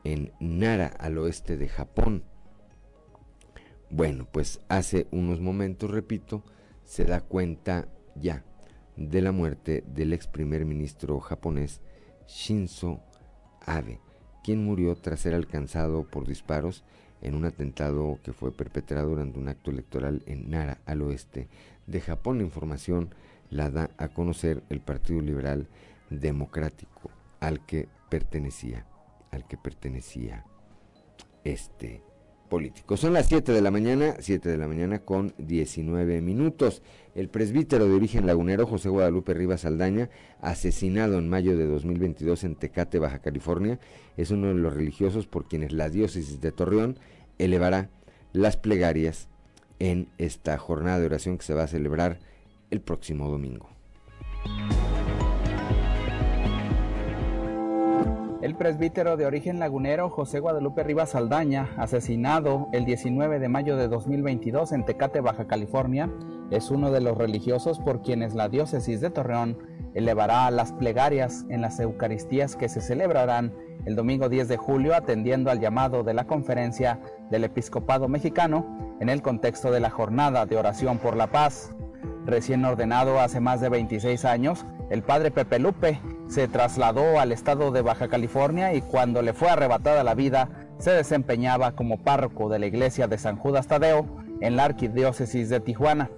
[0.02, 2.22] en Nara, al oeste de Japón.
[3.90, 6.42] Bueno, pues hace unos momentos, repito,
[6.84, 8.44] se da cuenta ya
[8.96, 11.80] de la muerte del ex primer ministro japonés
[12.26, 13.00] Shinzo
[13.64, 14.00] Abe,
[14.42, 16.82] quien murió tras ser alcanzado por disparos
[17.22, 21.48] en un atentado que fue perpetrado durante un acto electoral en Nara, al oeste
[21.86, 22.38] de Japón.
[22.38, 23.14] La información
[23.50, 25.68] la da a conocer el Partido Liberal
[26.10, 27.10] Democrático
[27.40, 28.86] al que pertenecía,
[29.30, 30.44] al que pertenecía
[31.44, 32.02] este
[32.96, 36.82] Son las 7 de la mañana, 7 de la mañana con 19 minutos.
[37.14, 42.54] El presbítero de origen lagunero José Guadalupe Rivas Saldaña, asesinado en mayo de 2022 en
[42.54, 43.80] Tecate, Baja California,
[44.16, 46.98] es uno de los religiosos por quienes la diócesis de Torreón
[47.38, 47.90] elevará
[48.32, 49.28] las plegarias
[49.78, 52.18] en esta jornada de oración que se va a celebrar
[52.70, 53.68] el próximo domingo.
[58.46, 63.88] El presbítero de origen lagunero José Guadalupe Rivas Saldaña, asesinado el 19 de mayo de
[63.88, 66.08] 2022 en Tecate, Baja California,
[66.52, 69.58] es uno de los religiosos por quienes la diócesis de Torreón
[69.94, 73.52] elevará las plegarias en las Eucaristías que se celebrarán
[73.84, 77.00] el domingo 10 de julio atendiendo al llamado de la conferencia
[77.32, 81.74] del Episcopado Mexicano en el contexto de la jornada de oración por la paz.
[82.26, 87.70] Recién ordenado hace más de 26 años, el padre Pepe Lupe se trasladó al estado
[87.70, 90.48] de Baja California y cuando le fue arrebatada la vida,
[90.78, 94.06] se desempeñaba como párroco de la iglesia de San Judas Tadeo
[94.40, 96.10] en la arquidiócesis de Tijuana.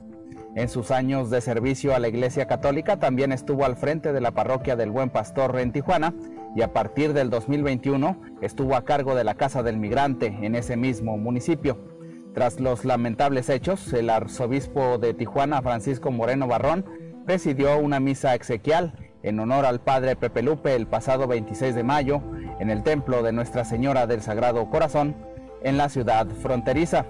[0.55, 4.31] En sus años de servicio a la Iglesia Católica también estuvo al frente de la
[4.31, 6.15] parroquia del Buen Pastor en Tijuana
[6.57, 10.79] y a partir del 2021 estuvo a cargo de la Casa del Migrante en ese
[10.79, 11.98] mismo municipio.
[12.35, 16.85] Tras los lamentables hechos, el arzobispo de Tijuana, Francisco Moreno Barrón,
[17.27, 22.23] presidió una misa exequial en honor al padre Pepe Lupe el pasado 26 de mayo
[22.61, 25.17] en el templo de Nuestra Señora del Sagrado Corazón
[25.63, 27.07] en la ciudad fronteriza.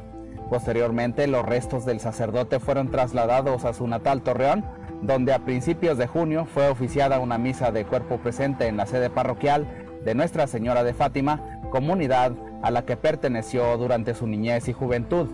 [0.49, 4.65] Posteriormente, los restos del sacerdote fueron trasladados a su natal Torreón,
[5.03, 9.11] donde a principios de junio fue oficiada una misa de cuerpo presente en la sede
[9.11, 9.67] parroquial
[10.05, 12.33] de Nuestra Señora de Fátima, comunidad
[12.63, 15.29] a la que perteneció durante su niñez y juventud.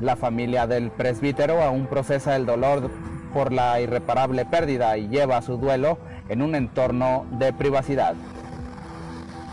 [0.00, 2.90] La familia del presbítero aún procesa el dolor
[3.32, 5.98] por la irreparable pérdida y lleva su duelo
[6.28, 8.14] en un entorno de privacidad.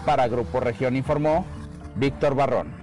[0.06, 1.46] Para Grupo Región informó
[1.96, 2.82] Víctor Barrón.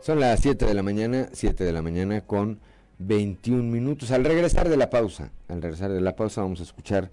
[0.00, 2.60] Son las 7 de la mañana, 7 de la mañana con
[2.98, 4.10] 21 minutos.
[4.10, 7.10] Al regresar de la pausa, al regresar de la pausa vamos a escuchar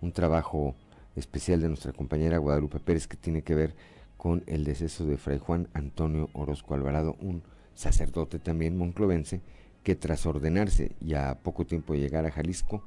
[0.00, 0.74] un trabajo
[1.18, 3.74] especial de nuestra compañera Guadalupe Pérez que tiene que ver
[4.16, 7.42] con el deceso de Fray Juan Antonio Orozco Alvarado, un
[7.74, 9.40] sacerdote también monclovense,
[9.82, 12.82] que tras ordenarse y a poco tiempo de llegar a Jalisco,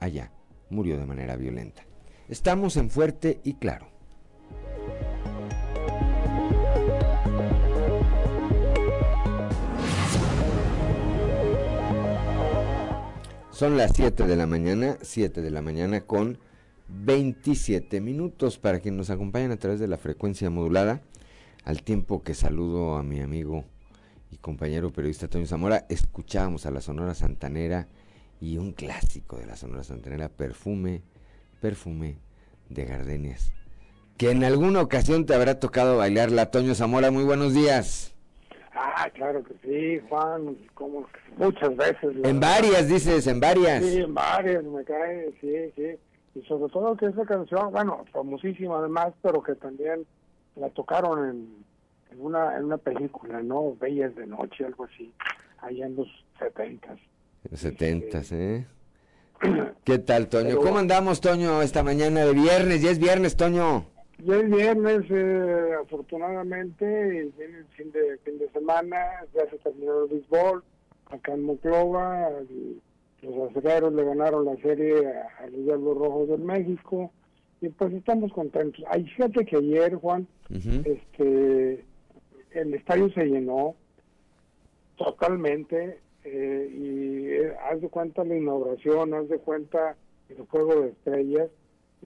[0.00, 0.32] allá
[0.70, 1.82] murió de manera violenta.
[2.28, 3.88] Estamos en Fuerte y Claro.
[13.50, 16.38] Son las 7 de la mañana, 7 de la mañana con
[16.94, 21.00] 27 minutos para quienes nos acompañan a través de la frecuencia modulada.
[21.64, 23.64] Al tiempo que saludo a mi amigo
[24.30, 27.88] y compañero periodista Toño Zamora, escuchábamos a la Sonora Santanera
[28.40, 31.02] y un clásico de la Sonora Santanera, Perfume,
[31.60, 32.18] Perfume
[32.68, 33.52] de Gardenias.
[34.16, 37.10] Que en alguna ocasión te habrá tocado bailar la Toño Zamora.
[37.10, 38.14] Muy buenos días.
[38.74, 42.16] Ah, claro que sí, Juan, como muchas veces.
[42.24, 43.84] En varias, dices, en varias.
[43.84, 45.98] Sí, en varias, me cae, sí, sí.
[46.34, 50.06] Y sobre todo que esa canción, bueno, famosísima además, pero que también
[50.56, 51.64] la tocaron en
[52.12, 53.76] en una, en una película, ¿no?
[53.80, 55.12] Bellas de Noche, algo así,
[55.58, 56.08] allá en los
[56.38, 56.98] setentas.
[57.52, 58.66] Setentas, ¿eh?
[59.84, 60.58] ¿Qué tal, Toño?
[60.58, 62.82] ¿Cómo andamos, Toño, esta mañana de viernes?
[62.82, 63.86] Ya es viernes, Toño.
[64.18, 68.96] Ya es viernes, eh, afortunadamente, viene el fin de, fin de semana,
[69.34, 70.62] ya se terminó el béisbol,
[71.06, 72.28] acá en Moclova,
[73.22, 77.10] los aceleros le ganaron la serie a, los Diablos Rojos del México,
[77.60, 78.84] y pues estamos contentos.
[78.88, 81.84] Ay, fíjate que ayer, Juan, este
[82.54, 83.74] el estadio se llenó
[84.96, 89.96] totalmente eh, y eh, haz de cuenta la inauguración, haz de cuenta
[90.28, 91.48] el juego de estrellas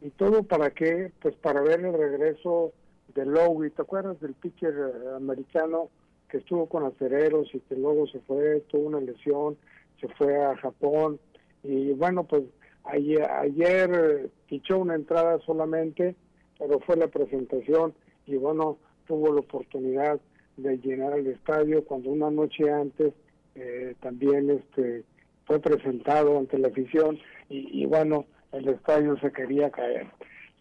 [0.00, 2.72] y todo para qué, pues para ver el regreso
[3.14, 5.90] de Lowe, ¿te acuerdas del pitcher eh, americano
[6.28, 9.56] que estuvo con acereros y que luego se fue, tuvo una lesión,
[10.00, 11.18] se fue a Japón
[11.62, 12.44] y bueno, pues
[12.84, 16.14] ayer, ayer pichó una entrada solamente,
[16.58, 17.94] pero fue la presentación
[18.26, 20.20] y bueno, tuvo la oportunidad
[20.56, 23.12] de llenar el estadio cuando una noche antes
[23.54, 25.04] eh, también este
[25.44, 27.18] fue presentado ante la afición
[27.48, 30.06] y, bueno el estadio se quería caer.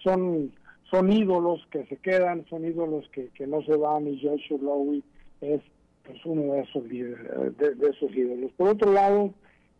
[0.03, 0.51] Son
[0.91, 5.03] son ídolos que se quedan son ídolos que, que no se van y Joshua Lowy
[5.41, 5.61] es
[6.05, 9.33] pues uno de esos de, esos ídolos por otro lado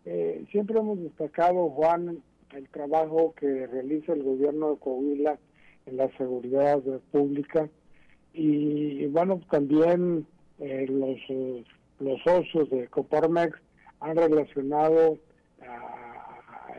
[0.06, 2.22] eh, siempre hemos destacado Juan
[2.54, 5.38] el trabajo que realiza el gobierno de Coahuila
[5.86, 7.70] en la seguridad pública.
[8.34, 10.26] Y bueno, también
[10.60, 11.20] eh, los,
[12.00, 13.58] los socios de Coparmex
[14.00, 15.18] han relacionado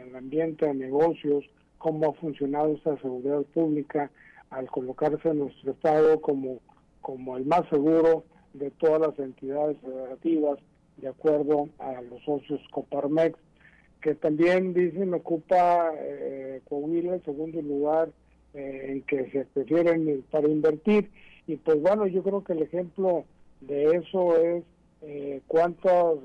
[0.06, 1.44] el ambiente de negocios,
[1.78, 4.10] cómo ha funcionado esta seguridad pública
[4.50, 6.60] al colocarse en nuestro estado como,
[7.00, 8.24] como el más seguro
[8.58, 10.58] de todas las entidades federativas,
[10.96, 13.38] de acuerdo a los socios Coparmex,
[14.00, 18.10] que también dicen ocupa eh, Coahuila el segundo lugar
[18.54, 21.10] eh, en que se prefieren para invertir.
[21.46, 23.24] Y pues bueno, yo creo que el ejemplo
[23.60, 24.64] de eso es
[25.02, 26.16] eh, cuántas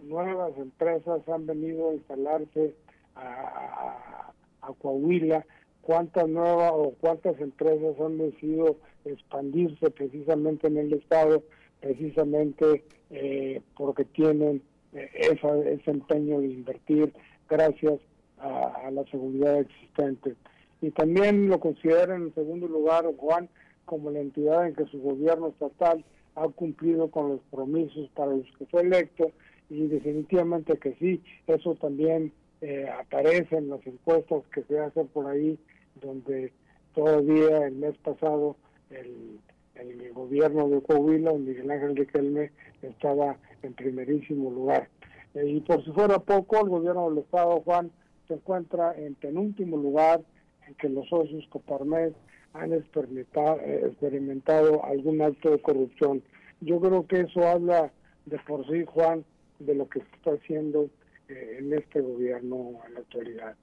[0.00, 2.74] nuevas empresas han venido a instalarse
[3.14, 5.44] a, a, Coahuila,
[5.82, 11.42] cuántas nuevas o cuántas empresas han decidido expandirse precisamente en el estado,
[11.80, 14.62] precisamente eh, porque tienen
[14.92, 17.12] eh, ese empeño de invertir
[17.48, 18.00] gracias
[18.38, 20.34] a, la seguridad existente.
[20.80, 23.48] Y también lo consideran en segundo lugar, Juan,
[23.84, 26.04] como la entidad en que su gobierno estatal
[26.36, 29.30] ha cumplido con los compromisos para los que fue electo
[29.68, 35.26] y definitivamente que sí, eso también eh, aparece en las encuestas que se hacen por
[35.26, 35.58] ahí,
[36.00, 36.52] donde
[36.94, 38.56] todavía el mes pasado
[38.90, 39.38] el,
[39.80, 42.50] el gobierno de Coahuila, Miguel Ángel de Quelme,
[42.82, 44.88] estaba en primerísimo lugar.
[45.34, 47.90] Eh, y por si fuera poco, el gobierno del Estado, Juan,
[48.28, 50.22] se encuentra en penúltimo lugar,
[50.66, 52.14] en que los socios Coparmex
[52.52, 56.22] han experimentado, eh, experimentado algún acto de corrupción.
[56.60, 57.92] Yo creo que eso habla
[58.26, 59.24] de por sí, Juan,
[59.58, 60.90] de lo que se está haciendo
[61.28, 63.56] eh, en este gobierno en la actualidad.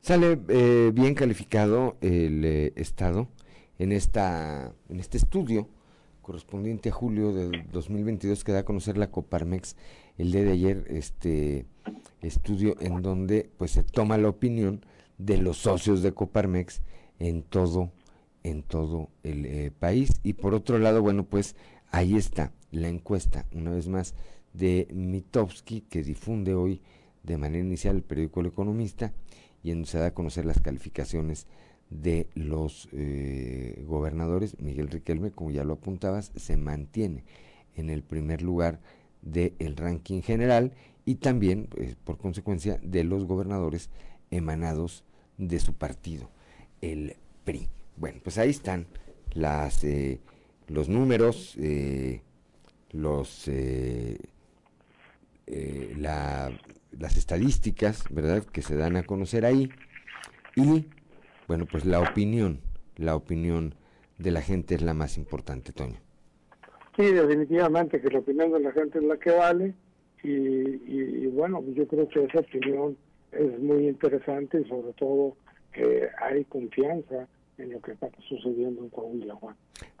[0.00, 2.44] Sale bien calificado el
[2.76, 3.26] Estado
[3.84, 5.68] en, esta, en este estudio
[6.22, 9.76] correspondiente a julio de 2022 que da a conocer la Coparmex
[10.16, 11.66] el día de ayer, este
[12.22, 14.84] estudio en donde pues se toma la opinión
[15.18, 16.80] de los socios de Coparmex
[17.18, 17.92] en todo
[18.42, 20.20] en todo el país.
[20.22, 21.56] Y por otro lado bueno pues
[21.90, 24.14] ahí está la encuesta una vez más
[24.54, 26.80] de Mitowski que difunde hoy
[27.22, 29.12] de manera inicial el periódico El Economista
[29.62, 31.46] y en donde se da a conocer las calificaciones
[31.90, 34.58] de los eh, gobernadores.
[34.60, 37.24] Miguel Riquelme, como ya lo apuntabas, se mantiene
[37.76, 38.80] en el primer lugar
[39.22, 40.72] del ranking general
[41.04, 43.90] y también, pues, por consecuencia, de los gobernadores
[44.30, 45.04] emanados
[45.38, 46.30] de su partido,
[46.80, 47.68] el PRI.
[47.96, 48.86] Bueno, pues ahí están
[49.32, 50.20] las, eh,
[50.68, 52.22] los números, eh,
[52.90, 53.50] los
[55.96, 56.50] la,
[56.98, 59.70] las estadísticas, ¿verdad?, que se dan a conocer ahí
[60.56, 60.86] y,
[61.46, 62.60] bueno, pues la opinión,
[62.96, 63.74] la opinión
[64.18, 65.98] de la gente es la más importante, Toño.
[66.96, 69.74] Sí, definitivamente que la opinión de la gente es la que vale
[70.22, 72.96] y, y, bueno, yo creo que esa opinión
[73.32, 75.36] es muy interesante y sobre todo
[75.72, 77.28] que hay confianza
[77.58, 79.56] en lo que está sucediendo en Coahuila, Juan.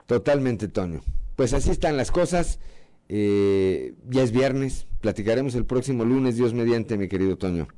[0.06, 1.00] Totalmente, Toño.
[1.36, 2.60] Pues así están las cosas.
[3.08, 7.68] Eh, ya es viernes, platicaremos el próximo lunes, Dios mediante, mi querido Toño.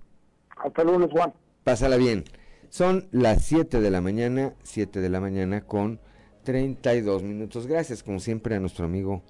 [0.56, 1.32] Hasta el lunes, Juan.
[1.64, 2.24] Pásala bien.
[2.70, 6.00] Son las 7 de la mañana, 7 de la mañana con
[6.44, 7.66] 32 minutos.
[7.66, 9.22] Gracias, como siempre, a nuestro amigo,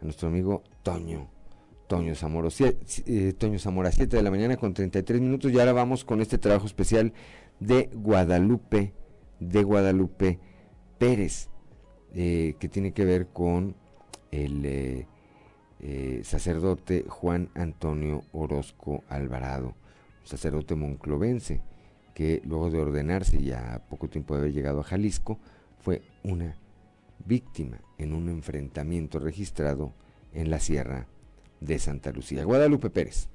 [0.00, 1.28] a nuestro amigo Toño.
[1.86, 2.48] Toño Zamora,
[3.06, 5.52] eh, Toño Zamora, 7 de la mañana con 33 minutos.
[5.52, 7.12] Y ahora vamos con este trabajo especial
[7.60, 8.94] de Guadalupe,
[9.38, 10.38] de Guadalupe
[10.98, 11.50] Pérez,
[12.14, 13.76] eh, que tiene que ver con
[14.30, 15.06] el
[15.80, 19.74] eh, sacerdote Juan Antonio Orozco Alvarado,
[20.24, 21.60] sacerdote monclovense,
[22.14, 25.38] que luego de ordenarse ya a poco tiempo de haber llegado a Jalisco,
[25.80, 26.56] fue una
[27.26, 29.92] víctima en un enfrentamiento registrado
[30.32, 31.08] en la Sierra
[31.60, 32.44] de Santa Lucía.
[32.44, 33.28] Guadalupe Pérez.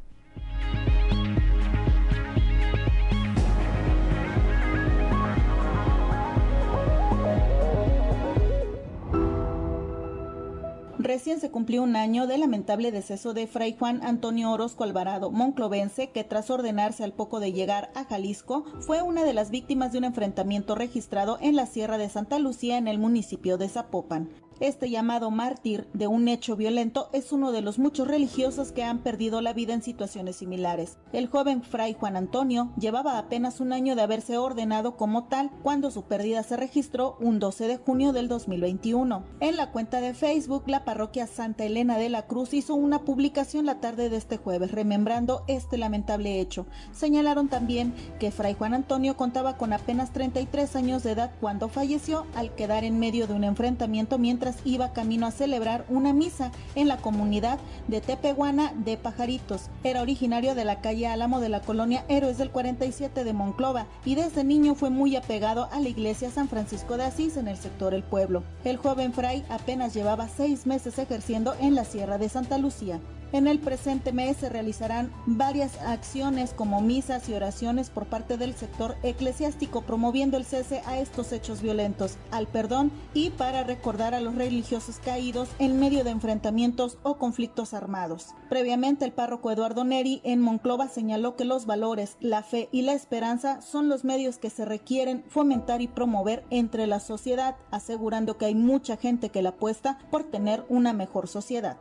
[11.02, 16.10] Recién se cumplió un año del lamentable deceso de Fray Juan Antonio Orozco Alvarado, monclovense,
[16.10, 20.00] que tras ordenarse al poco de llegar a Jalisco, fue una de las víctimas de
[20.00, 24.28] un enfrentamiento registrado en la Sierra de Santa Lucía en el municipio de Zapopan.
[24.60, 29.00] Este llamado mártir de un hecho violento es uno de los muchos religiosos que han
[29.00, 30.98] perdido la vida en situaciones similares.
[31.14, 35.92] El joven fray Juan Antonio llevaba apenas un año de haberse ordenado como tal cuando
[35.92, 39.24] su pérdida se registró un 12 de junio del 2021.
[39.40, 43.66] En la cuenta de Facebook, la parroquia Santa Elena de la Cruz hizo una publicación
[43.66, 46.66] la tarde de este jueves remembrando este lamentable hecho.
[46.92, 52.26] Señalaron también que fray Juan Antonio contaba con apenas 33 años de edad cuando falleció
[52.36, 56.88] al quedar en medio de un enfrentamiento mientras iba camino a celebrar una misa en
[56.88, 59.70] la comunidad de Tepehuana de Pajaritos.
[59.84, 64.16] Era originario de la calle Álamo de la colonia Héroes del 47 de Monclova y
[64.16, 67.94] desde niño fue muy apegado a la iglesia San Francisco de Asís en el sector
[67.94, 68.44] El Pueblo.
[68.64, 73.00] El joven fray apenas llevaba seis meses ejerciendo en la Sierra de Santa Lucía.
[73.32, 78.56] En el presente mes se realizarán varias acciones como misas y oraciones por parte del
[78.56, 84.20] sector eclesiástico promoviendo el cese a estos hechos violentos, al perdón y para recordar a
[84.20, 88.34] los religiosos caídos en medio de enfrentamientos o conflictos armados.
[88.50, 92.94] Previamente el párroco Eduardo Neri en Monclova señaló que los valores, la fe y la
[92.94, 98.46] esperanza son los medios que se requieren fomentar y promover entre la sociedad, asegurando que
[98.46, 101.78] hay mucha gente que la apuesta por tener una mejor sociedad.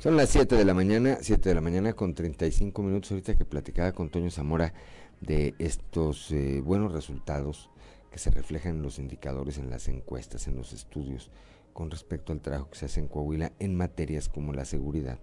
[0.00, 3.10] Son las 7 de la mañana, 7 de la mañana con 35 minutos.
[3.10, 4.72] Ahorita que platicaba con Toño Zamora
[5.20, 7.68] de estos eh, buenos resultados
[8.10, 11.30] que se reflejan en los indicadores, en las encuestas, en los estudios
[11.74, 15.18] con respecto al trabajo que se hace en Coahuila en materias como la seguridad.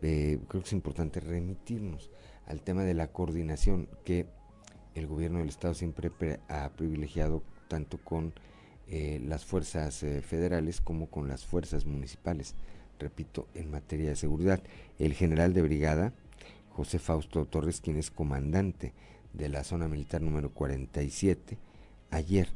[0.00, 2.12] Eh, creo que es importante remitirnos
[2.46, 4.26] al tema de la coordinación que
[4.94, 6.12] el gobierno del Estado siempre
[6.46, 8.32] ha privilegiado tanto con
[8.86, 12.54] eh, las fuerzas federales como con las fuerzas municipales
[12.98, 14.62] repito, en materia de seguridad.
[14.98, 16.12] El general de brigada,
[16.70, 18.92] José Fausto Torres, quien es comandante
[19.32, 21.58] de la zona militar número 47,
[22.10, 22.48] ayer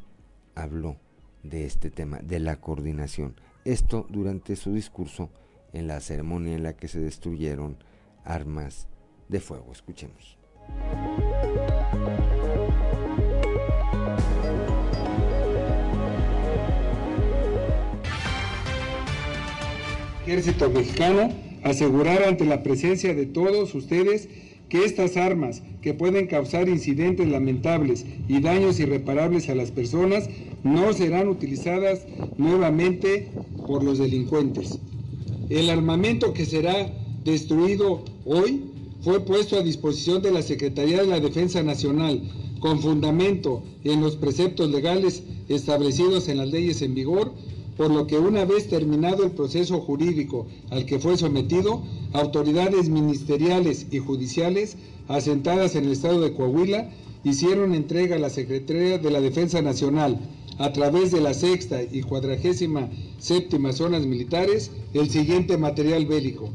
[0.54, 0.96] habló
[1.42, 3.34] de este tema, de la coordinación.
[3.64, 5.30] Esto durante su discurso
[5.72, 7.76] en la ceremonia en la que se destruyeron
[8.24, 8.86] armas
[9.28, 9.72] de fuego.
[9.72, 10.38] Escuchemos.
[20.32, 21.30] Ejército Mexicano
[21.62, 24.30] asegurar ante la presencia de todos ustedes
[24.70, 30.30] que estas armas que pueden causar incidentes lamentables y daños irreparables a las personas
[30.64, 32.06] no serán utilizadas
[32.38, 33.28] nuevamente
[33.66, 34.78] por los delincuentes.
[35.50, 36.90] El armamento que será
[37.26, 38.62] destruido hoy
[39.02, 42.22] fue puesto a disposición de la Secretaría de la Defensa Nacional
[42.60, 47.34] con fundamento en los preceptos legales establecidos en las leyes en vigor
[47.82, 51.82] por lo que una vez terminado el proceso jurídico al que fue sometido,
[52.12, 54.76] autoridades ministeriales y judiciales
[55.08, 56.90] asentadas en el estado de Coahuila
[57.24, 60.20] hicieron entrega a la Secretaría de la Defensa Nacional
[60.58, 62.88] a través de la sexta y cuadragésima
[63.18, 66.50] séptima zonas militares el siguiente material bélico.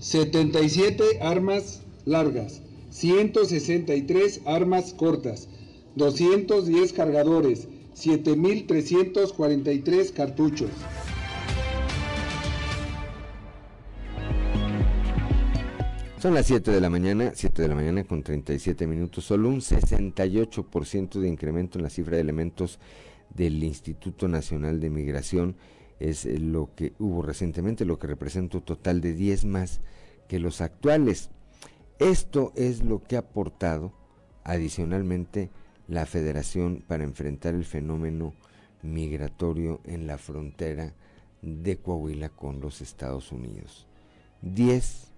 [0.00, 2.60] 77 armas largas,
[2.90, 5.48] 163 armas cortas,
[5.96, 10.70] 210 cargadores, 7.343 cartuchos.
[16.18, 19.60] Son las 7 de la mañana, 7 de la mañana con 37 minutos, solo un
[19.60, 22.78] 68% de incremento en la cifra de elementos
[23.34, 25.56] del Instituto Nacional de Migración
[26.00, 29.80] es lo que hubo recientemente, lo que representa un total de 10 más
[30.28, 31.30] que los actuales.
[31.98, 33.92] Esto es lo que ha aportado
[34.42, 35.50] adicionalmente
[35.88, 38.34] la Federación para enfrentar el fenómeno
[38.82, 40.94] migratorio en la frontera
[41.42, 43.86] de Coahuila con los Estados Unidos.
[44.40, 45.12] Diez,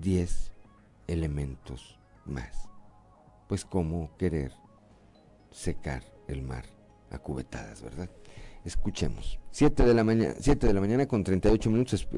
[0.00, 0.52] diez
[1.06, 2.68] elementos más.
[3.48, 4.52] Pues cómo querer
[5.50, 6.64] secar el mar
[7.10, 8.10] a cubetadas, ¿verdad?
[8.64, 9.38] Escuchemos.
[9.50, 12.08] Siete de la mañana, siete de la mañana con 38 minutos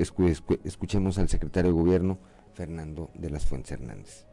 [0.65, 2.19] escuchemos al secretario de Gobierno
[2.55, 4.25] Fernando de las Fuentes Hernández.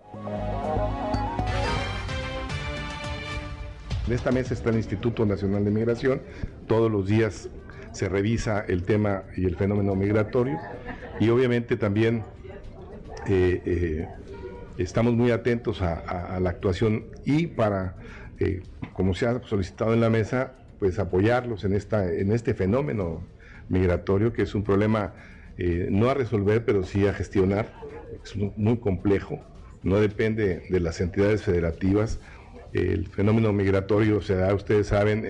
[4.05, 6.21] En esta mesa está el Instituto Nacional de Migración.
[6.67, 7.49] Todos los días
[7.93, 10.59] se revisa el tema y el fenómeno migratorio.
[11.21, 12.23] Y obviamente también
[13.27, 14.07] eh, eh,
[14.77, 17.95] estamos muy atentos a, la actuación y para,
[18.39, 23.23] eh, como se ha solicitado en la mesa, pues apoyarlos en, esta, en este fenómeno
[23.69, 25.13] migratorio, que es un problema
[25.57, 27.71] no a resolver, pero sí a gestionar.
[28.21, 29.39] Es muy complejo,
[29.81, 32.19] no depende de las entidades federativas
[32.73, 35.21] el fenómeno migratorio se da, ustedes saben,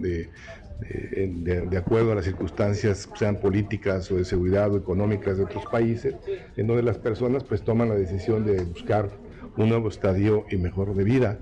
[0.00, 6.14] de, acuerdo a las circunstancias, sean políticas o de seguridad o económicas de otros países,
[6.56, 9.08] en donde las personas pues toman la decisión de buscar
[9.56, 11.38] un nuevo estadio y mejor de vida.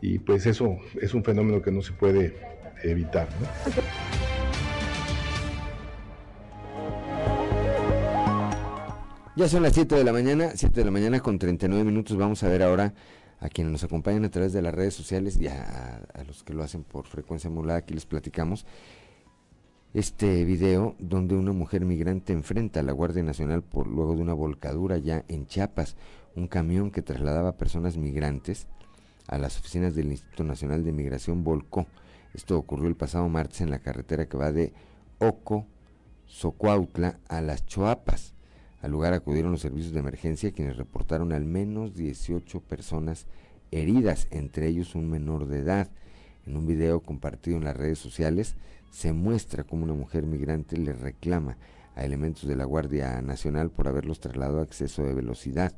[0.00, 2.34] Y pues eso es un fenómeno que no se puede
[2.82, 3.28] evitar.
[9.36, 12.16] Ya son las 7 de la mañana, 7 de la mañana con 39 minutos.
[12.16, 12.94] Vamos a ver ahora
[13.40, 16.62] a quienes nos acompañan a través de las redes sociales y a, los que lo
[16.62, 18.66] hacen por frecuencia modulada, aquí les platicamos
[19.94, 24.34] este video donde una mujer migrante enfrenta a la Guardia Nacional por luego de una
[24.34, 25.96] volcadura ya en Chiapas,
[26.34, 28.66] un camión que trasladaba personas migrantes
[29.26, 31.86] a las oficinas del Instituto Nacional de Migración volcó.
[32.34, 34.72] Esto ocurrió el pasado martes en la carretera que va de
[35.18, 35.66] Oco,
[36.26, 38.35] Socuautla a las Choapas.
[38.86, 43.26] Al lugar acudieron los servicios de emergencia quienes reportaron al menos 18 personas
[43.72, 45.90] heridas, entre ellos un menor de edad.
[46.46, 48.54] En un video compartido en las redes sociales
[48.92, 51.56] se muestra cómo una mujer migrante le reclama
[51.96, 55.72] a elementos de la Guardia Nacional por haberlos trasladado a exceso de velocidad,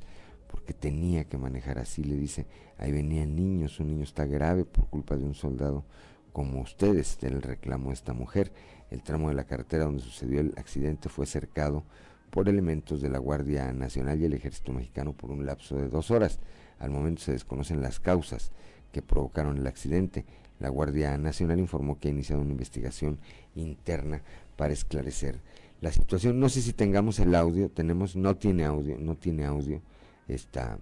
[0.46, 2.44] porque tenía que manejar así, le dice,
[2.76, 5.86] ahí venían niños, un niño está grave por culpa de un soldado
[6.34, 8.52] como ustedes, del reclamo esta mujer.
[8.90, 11.84] El tramo de la carretera donde sucedió el accidente fue cercado
[12.30, 16.10] por elementos de la Guardia Nacional y el Ejército Mexicano por un lapso de dos
[16.10, 16.38] horas.
[16.78, 18.52] Al momento se desconocen las causas
[18.92, 20.24] que provocaron el accidente.
[20.60, 23.18] La Guardia Nacional informó que ha iniciado una investigación
[23.54, 24.22] interna
[24.56, 25.40] para esclarecer
[25.80, 26.40] la situación.
[26.40, 29.80] No sé si tengamos el audio, tenemos, no tiene audio, no tiene audio
[30.26, 30.78] esta,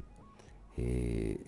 [0.77, 1.39] eh,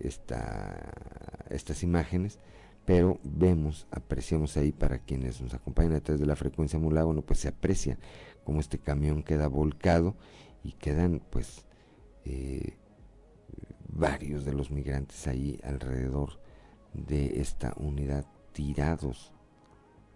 [1.51, 2.39] estas imágenes,
[2.85, 7.23] pero vemos, apreciamos ahí para quienes nos acompañan a través de la frecuencia modulada, bueno,
[7.23, 7.99] pues se aprecia
[8.49, 10.17] cómo este camión queda volcado
[10.65, 11.67] y quedan pues
[12.25, 12.79] eh,
[13.91, 16.41] varios de los migrantes ahí alrededor
[16.95, 19.35] de esta unidad tirados,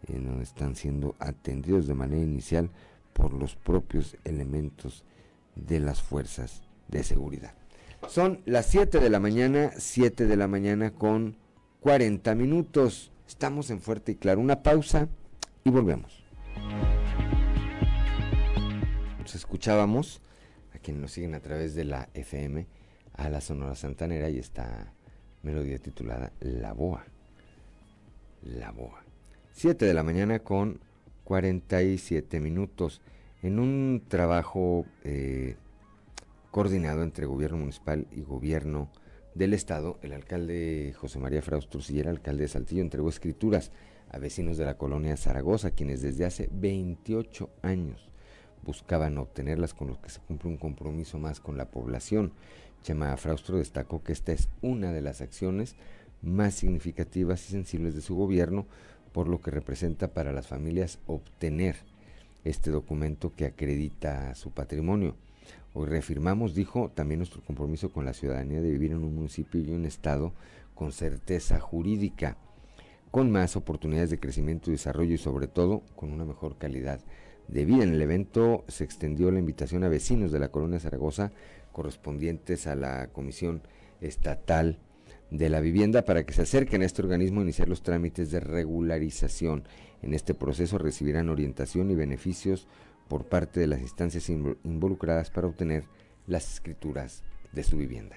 [0.08, 2.70] en donde están siendo atendidos de manera inicial
[3.12, 5.04] por los propios elementos
[5.54, 7.52] de las fuerzas de seguridad.
[8.08, 11.36] Son las 7 de la mañana, 7 de la mañana con
[11.80, 13.12] 40 minutos.
[13.28, 14.40] Estamos en Fuerte y Claro.
[14.40, 15.10] Una pausa
[15.64, 16.24] y volvemos.
[19.34, 20.20] Escuchábamos
[20.74, 22.66] a quienes nos siguen a través de la FM
[23.14, 24.92] a la Sonora Santanera y esta
[25.42, 27.04] melodía titulada La Boa.
[28.42, 29.02] La Boa.
[29.52, 30.80] 7 de la mañana con
[31.24, 33.00] 47 minutos.
[33.42, 35.56] En un trabajo eh,
[36.50, 38.90] coordinado entre gobierno municipal y gobierno
[39.34, 43.72] del estado, el alcalde José María Fraustro el alcalde de Saltillo, entregó escrituras
[44.10, 48.11] a vecinos de la colonia Zaragoza, quienes desde hace 28 años
[48.64, 52.32] buscaban obtenerlas con los que se cumple un compromiso más con la población.
[52.82, 55.76] Chema Fraustro destacó que esta es una de las acciones
[56.22, 58.66] más significativas y sensibles de su gobierno,
[59.12, 61.76] por lo que representa para las familias obtener
[62.44, 65.16] este documento que acredita su patrimonio.
[65.74, 69.70] Hoy reafirmamos, dijo, también nuestro compromiso con la ciudadanía de vivir en un municipio y
[69.70, 70.32] un estado
[70.74, 72.36] con certeza jurídica,
[73.10, 77.00] con más oportunidades de crecimiento y desarrollo y sobre todo con una mejor calidad
[77.48, 77.84] de vida.
[77.84, 81.32] En el evento se extendió la invitación a vecinos de la colonia Zaragoza
[81.72, 83.62] correspondientes a la Comisión
[84.00, 84.78] Estatal
[85.30, 88.40] de la Vivienda para que se acerquen a este organismo a iniciar los trámites de
[88.40, 89.64] regularización.
[90.02, 92.68] En este proceso recibirán orientación y beneficios
[93.08, 95.84] por parte de las instancias involucradas para obtener
[96.26, 98.16] las escrituras de su vivienda.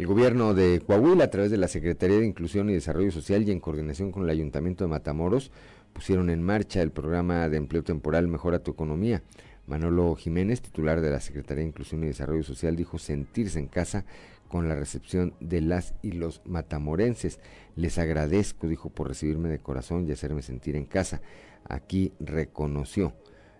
[0.00, 3.50] El gobierno de Coahuila, a través de la Secretaría de Inclusión y Desarrollo Social y
[3.50, 5.52] en coordinación con el Ayuntamiento de Matamoros,
[5.92, 9.22] pusieron en marcha el programa de empleo temporal Mejora tu Economía.
[9.66, 14.06] Manolo Jiménez, titular de la Secretaría de Inclusión y Desarrollo Social, dijo sentirse en casa
[14.48, 17.38] con la recepción de las y los matamorenses.
[17.76, 21.20] Les agradezco, dijo, por recibirme de corazón y hacerme sentir en casa.
[21.68, 23.12] Aquí reconoció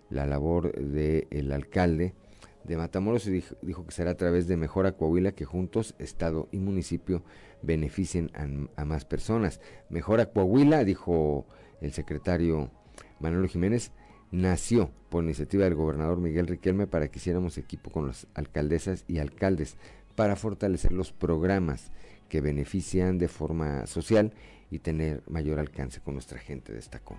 [0.09, 2.15] la labor del alcalde
[2.63, 6.59] de Matamoros y dijo, que será a través de Mejora Coahuila que juntos Estado y
[6.59, 7.23] municipio
[7.61, 8.31] beneficien
[8.75, 9.61] a, más personas.
[9.89, 11.45] Mejora Coahuila, dijo
[11.81, 12.71] el secretario
[13.19, 13.91] Manuel Jiménez,
[14.31, 19.19] nació por iniciativa del gobernador Miguel Riquelme para que hiciéramos equipo con las alcaldesas y
[19.19, 19.77] alcaldes
[20.15, 21.91] para fortalecer los programas
[22.29, 24.33] que benefician de forma social
[24.69, 27.17] y tener mayor alcance con nuestra gente, destacó.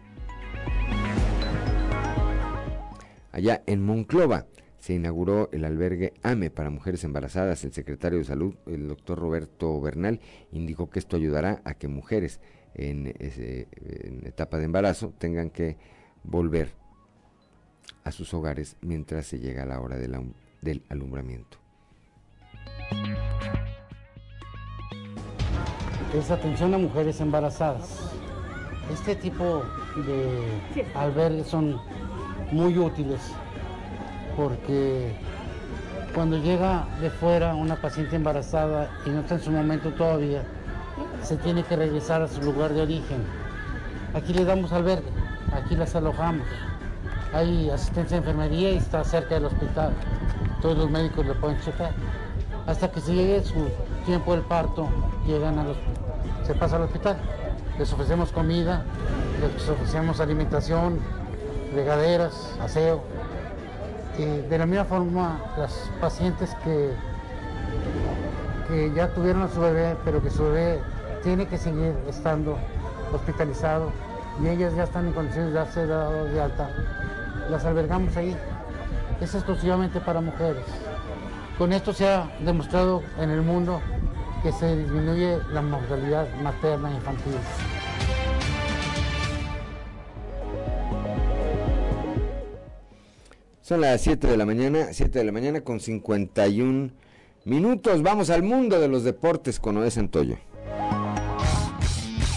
[3.30, 4.46] Allá en Monclova,
[4.82, 7.62] se inauguró el albergue AME para mujeres embarazadas.
[7.62, 10.18] El secretario de Salud, el doctor Roberto Bernal,
[10.50, 12.40] indicó que esto ayudará a que mujeres
[12.74, 13.06] en,
[14.26, 15.76] etapa de embarazo tengan que
[16.24, 16.72] volver
[18.02, 21.58] a sus hogares mientras se llega a la hora del alumbramiento.
[26.12, 28.12] Es atención a mujeres embarazadas.
[28.92, 29.62] Este tipo
[30.04, 31.80] de albergues son
[32.50, 33.20] muy útiles
[34.36, 35.14] porque
[36.14, 40.42] cuando llega de fuera una paciente embarazada y no está en su momento todavía,
[41.22, 43.24] se tiene que regresar a su lugar de origen.
[44.14, 45.08] Aquí le damos albergue,
[45.54, 46.46] aquí las alojamos.
[47.32, 49.94] Hay asistencia de enfermería y está cerca del hospital.
[50.60, 51.92] Todos los médicos le pueden checar.
[52.66, 53.68] Hasta que se llegue su
[54.04, 54.88] tiempo del parto,
[55.26, 55.76] llegan a los,
[56.46, 57.16] se pasa al hospital.
[57.78, 58.84] Les ofrecemos comida,
[59.40, 60.98] les ofrecemos alimentación,
[61.74, 63.02] regaderas, aseo,
[64.18, 66.92] de la misma forma, las pacientes que,
[68.68, 70.80] que ya tuvieron a su bebé, pero que su bebé
[71.22, 72.58] tiene que seguir estando
[73.12, 73.90] hospitalizado
[74.42, 76.70] y ellas ya están en condiciones de darse de alta,
[77.50, 78.36] las albergamos ahí.
[79.20, 80.64] Es exclusivamente para mujeres.
[81.58, 83.80] Con esto se ha demostrado en el mundo
[84.42, 87.34] que se disminuye la mortalidad materna e infantil.
[93.72, 96.90] Son las 7 de la mañana, 7 de la mañana con 51
[97.46, 98.02] minutos.
[98.02, 100.36] Vamos al mundo de los deportes con Noé Santoyo.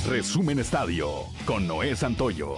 [0.08, 1.10] Resumen Estadio
[1.46, 2.56] con Noé Santoyo.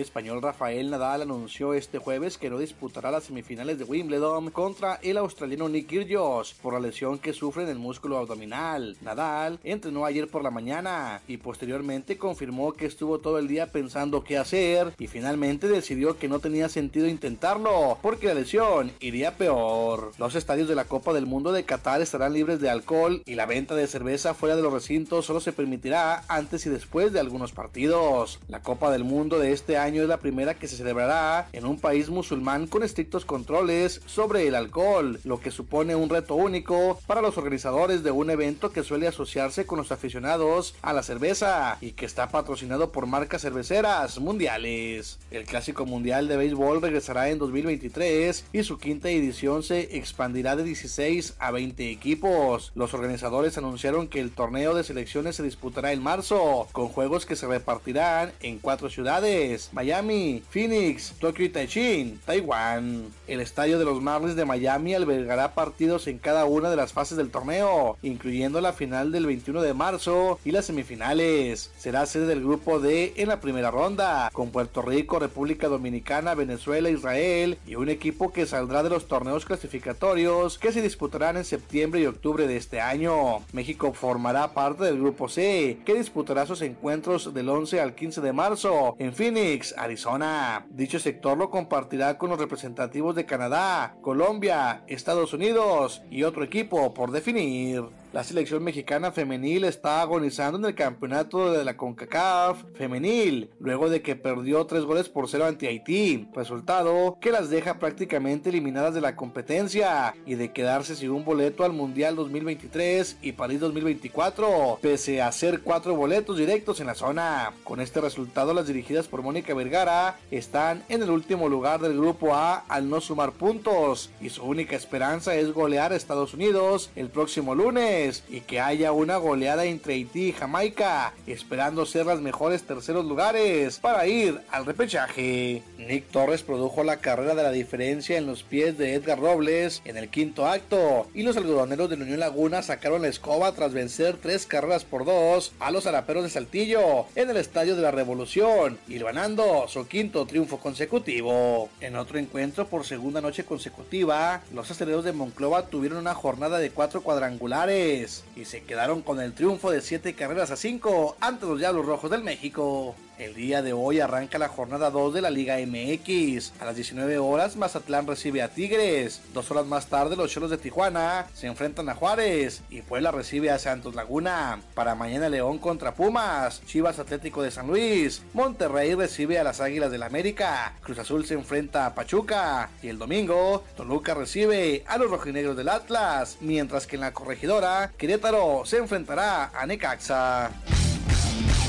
[0.00, 4.94] El español Rafael Nadal anunció este jueves que no disputará las semifinales de Wimbledon contra
[5.02, 8.96] el australiano Nick Kyrgios por la lesión que sufre en el músculo abdominal.
[9.02, 14.24] Nadal entrenó ayer por la mañana y posteriormente confirmó que estuvo todo el día pensando
[14.24, 20.12] qué hacer y finalmente decidió que no tenía sentido intentarlo porque la lesión iría peor.
[20.16, 23.44] Los estadios de la Copa del Mundo de Qatar estarán libres de alcohol y la
[23.44, 27.52] venta de cerveza fuera de los recintos solo se permitirá antes y después de algunos
[27.52, 28.40] partidos.
[28.48, 31.80] La Copa del Mundo de este año es la primera que se celebrará en un
[31.80, 37.22] país musulmán con estrictos controles sobre el alcohol, lo que supone un reto único para
[37.22, 41.92] los organizadores de un evento que suele asociarse con los aficionados a la cerveza y
[41.92, 45.18] que está patrocinado por marcas cerveceras mundiales.
[45.30, 50.64] El Clásico Mundial de Béisbol regresará en 2023 y su quinta edición se expandirá de
[50.64, 52.72] 16 a 20 equipos.
[52.74, 57.36] Los organizadores anunciaron que el torneo de selecciones se disputará en marzo, con juegos que
[57.36, 63.06] se repartirán en cuatro ciudades, Miami, Phoenix, Tokio y Taichin, Taiwán.
[63.26, 67.16] El estadio de los Marlins de Miami albergará partidos en cada una de las fases
[67.16, 71.70] del torneo, incluyendo la final del 21 de marzo y las semifinales.
[71.78, 76.90] Será sede del grupo D en la primera ronda, con Puerto Rico, República Dominicana, Venezuela,
[76.90, 82.00] Israel y un equipo que saldrá de los torneos clasificatorios que se disputarán en septiembre
[82.00, 83.40] y octubre de este año.
[83.52, 88.32] México formará parte del grupo C, que disputará sus encuentros del 11 al 15 de
[88.32, 90.66] marzo en Phoenix, Arizona.
[90.70, 96.94] Dicho sector lo compartirá con los representativos de Canadá, Colombia, Estados Unidos y otro equipo
[96.94, 97.84] por definir.
[98.12, 104.02] La selección mexicana femenil está agonizando en el campeonato de la CONCACAF femenil, luego de
[104.02, 109.00] que perdió 3 goles por 0 ante Haití, resultado que las deja prácticamente eliminadas de
[109.00, 115.22] la competencia y de quedarse sin un boleto al Mundial 2023 y París 2024, pese
[115.22, 117.52] a ser cuatro boletos directos en la zona.
[117.62, 122.34] Con este resultado, las dirigidas por Mónica Vergara están en el último lugar del grupo
[122.34, 127.08] A al no sumar puntos y su única esperanza es golear a Estados Unidos el
[127.08, 132.62] próximo lunes y que haya una goleada entre Haití y Jamaica, esperando ser las mejores
[132.62, 135.62] terceros lugares para ir al repechaje.
[135.78, 139.96] Nick Torres produjo la carrera de la diferencia en los pies de Edgar Robles en
[139.96, 144.16] el quinto acto y los algodoneros de la Unión Laguna sacaron la escoba tras vencer
[144.20, 148.78] tres carreras por dos a los araperos de Saltillo en el Estadio de la Revolución,
[148.88, 151.68] y ganando su quinto triunfo consecutivo.
[151.80, 156.70] En otro encuentro por segunda noche consecutiva, los aceleros de Monclova tuvieron una jornada de
[156.70, 161.58] cuatro cuadrangulares y se quedaron con el triunfo de 7 carreras a 5 ante los
[161.58, 162.94] Diablos Rojos del México.
[163.20, 166.54] El día de hoy arranca la jornada 2 de la Liga MX.
[166.58, 169.20] A las 19 horas Mazatlán recibe a Tigres.
[169.34, 173.50] Dos horas más tarde los Cholos de Tijuana se enfrentan a Juárez y Puebla recibe
[173.50, 174.62] a Santos Laguna.
[174.72, 179.90] Para mañana León contra Pumas, Chivas Atlético de San Luis, Monterrey recibe a las Águilas
[179.90, 185.10] del América, Cruz Azul se enfrenta a Pachuca y el domingo Toluca recibe a los
[185.10, 190.50] rojinegros del Atlas, mientras que en la corregidora Querétaro se enfrentará a Necaxa.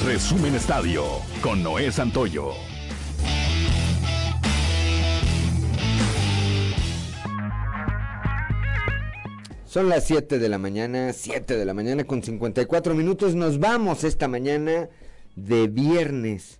[0.05, 1.03] Resumen Estadio
[1.43, 2.53] con Noé Santoyo.
[9.63, 13.35] Son las 7 de la mañana, 7 de la mañana con 54 minutos.
[13.35, 14.89] Nos vamos esta mañana
[15.35, 16.57] de viernes,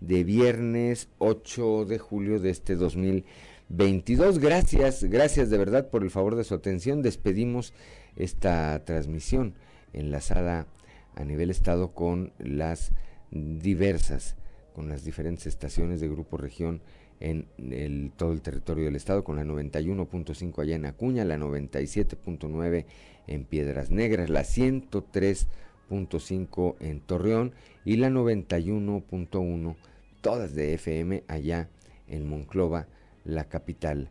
[0.00, 4.38] de viernes 8 de julio de este 2022.
[4.38, 7.02] Gracias, gracias de verdad por el favor de su atención.
[7.02, 7.74] Despedimos
[8.16, 9.54] esta transmisión
[9.92, 10.66] enlazada
[11.18, 12.92] a nivel estado con las
[13.30, 14.36] diversas,
[14.74, 16.80] con las diferentes estaciones de Grupo Región
[17.20, 22.84] en el, todo el territorio del estado, con la 91.5 allá en Acuña, la 97.9
[23.26, 27.54] en Piedras Negras, la 103.5 en Torreón
[27.84, 29.74] y la 91.1,
[30.20, 31.68] todas de FM allá
[32.06, 32.86] en Monclova,
[33.24, 34.10] la capital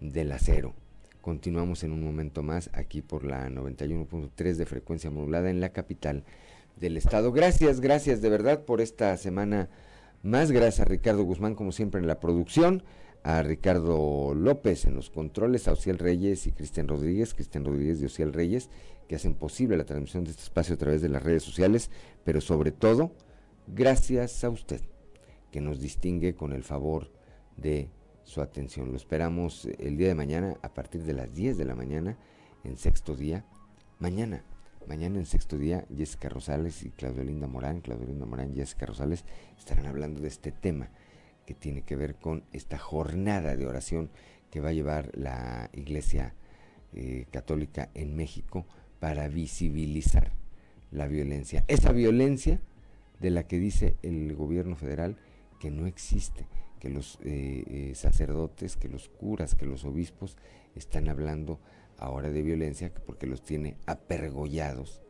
[0.00, 0.74] del acero.
[1.20, 6.24] Continuamos en un momento más aquí por la 91.3 de frecuencia modulada en la capital
[6.80, 7.32] del estado.
[7.32, 9.68] Gracias, gracias de verdad por esta semana
[10.22, 10.50] más.
[10.50, 12.82] Gracias a Ricardo Guzmán, como siempre, en la producción,
[13.22, 18.06] a Ricardo López en los controles, a Ociel Reyes y Cristian Rodríguez, Cristian Rodríguez y
[18.06, 18.70] Ociel Reyes,
[19.08, 21.90] que hacen posible la transmisión de este espacio a través de las redes sociales,
[22.24, 23.12] pero sobre todo,
[23.66, 24.80] gracias a usted,
[25.50, 27.10] que nos distingue con el favor
[27.56, 27.88] de
[28.24, 28.90] su atención.
[28.90, 32.18] Lo esperamos el día de mañana a partir de las 10 de la mañana
[32.64, 33.46] en sexto día.
[33.98, 34.44] Mañana,
[34.88, 38.86] mañana en sexto día, Jessica Rosales y Claudio Linda Morán, Claudio Linda Morán y Jessica
[38.86, 39.24] Rosales
[39.58, 40.88] estarán hablando de este tema
[41.44, 44.10] que tiene que ver con esta jornada de oración
[44.50, 46.34] que va a llevar la Iglesia
[46.94, 48.66] eh, Católica en México
[48.98, 50.32] para visibilizar
[50.90, 51.64] la violencia.
[51.68, 52.58] Esa violencia
[53.20, 55.18] de la que dice el gobierno federal
[55.60, 56.46] que no existe,
[56.80, 60.38] que los eh, eh, sacerdotes, que los curas, que los obispos
[60.74, 61.60] están hablando
[61.98, 65.02] ahora de violencia porque los tiene apergollados,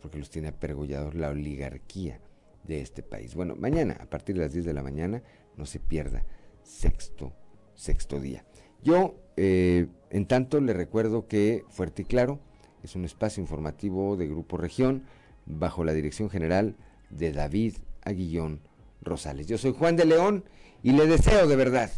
[0.00, 2.20] porque los tiene apergollados la oligarquía
[2.64, 3.34] de este país.
[3.34, 5.22] Bueno, mañana, a partir de las 10 de la mañana,
[5.56, 6.24] no se pierda
[6.62, 7.32] sexto,
[7.74, 8.44] sexto día.
[8.82, 12.40] Yo, eh, en tanto, le recuerdo que Fuerte y Claro
[12.82, 15.04] es un espacio informativo de Grupo Región
[15.46, 16.76] bajo la dirección general
[17.10, 18.60] de David Aguillón
[19.02, 19.46] Rosales.
[19.46, 20.44] Yo soy Juan de León
[20.82, 21.90] y le deseo de verdad,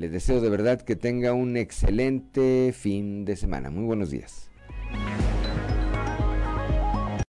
[0.00, 3.68] le deseo de verdad que tenga un excelente fin de semana.
[3.68, 4.49] Muy buenos días.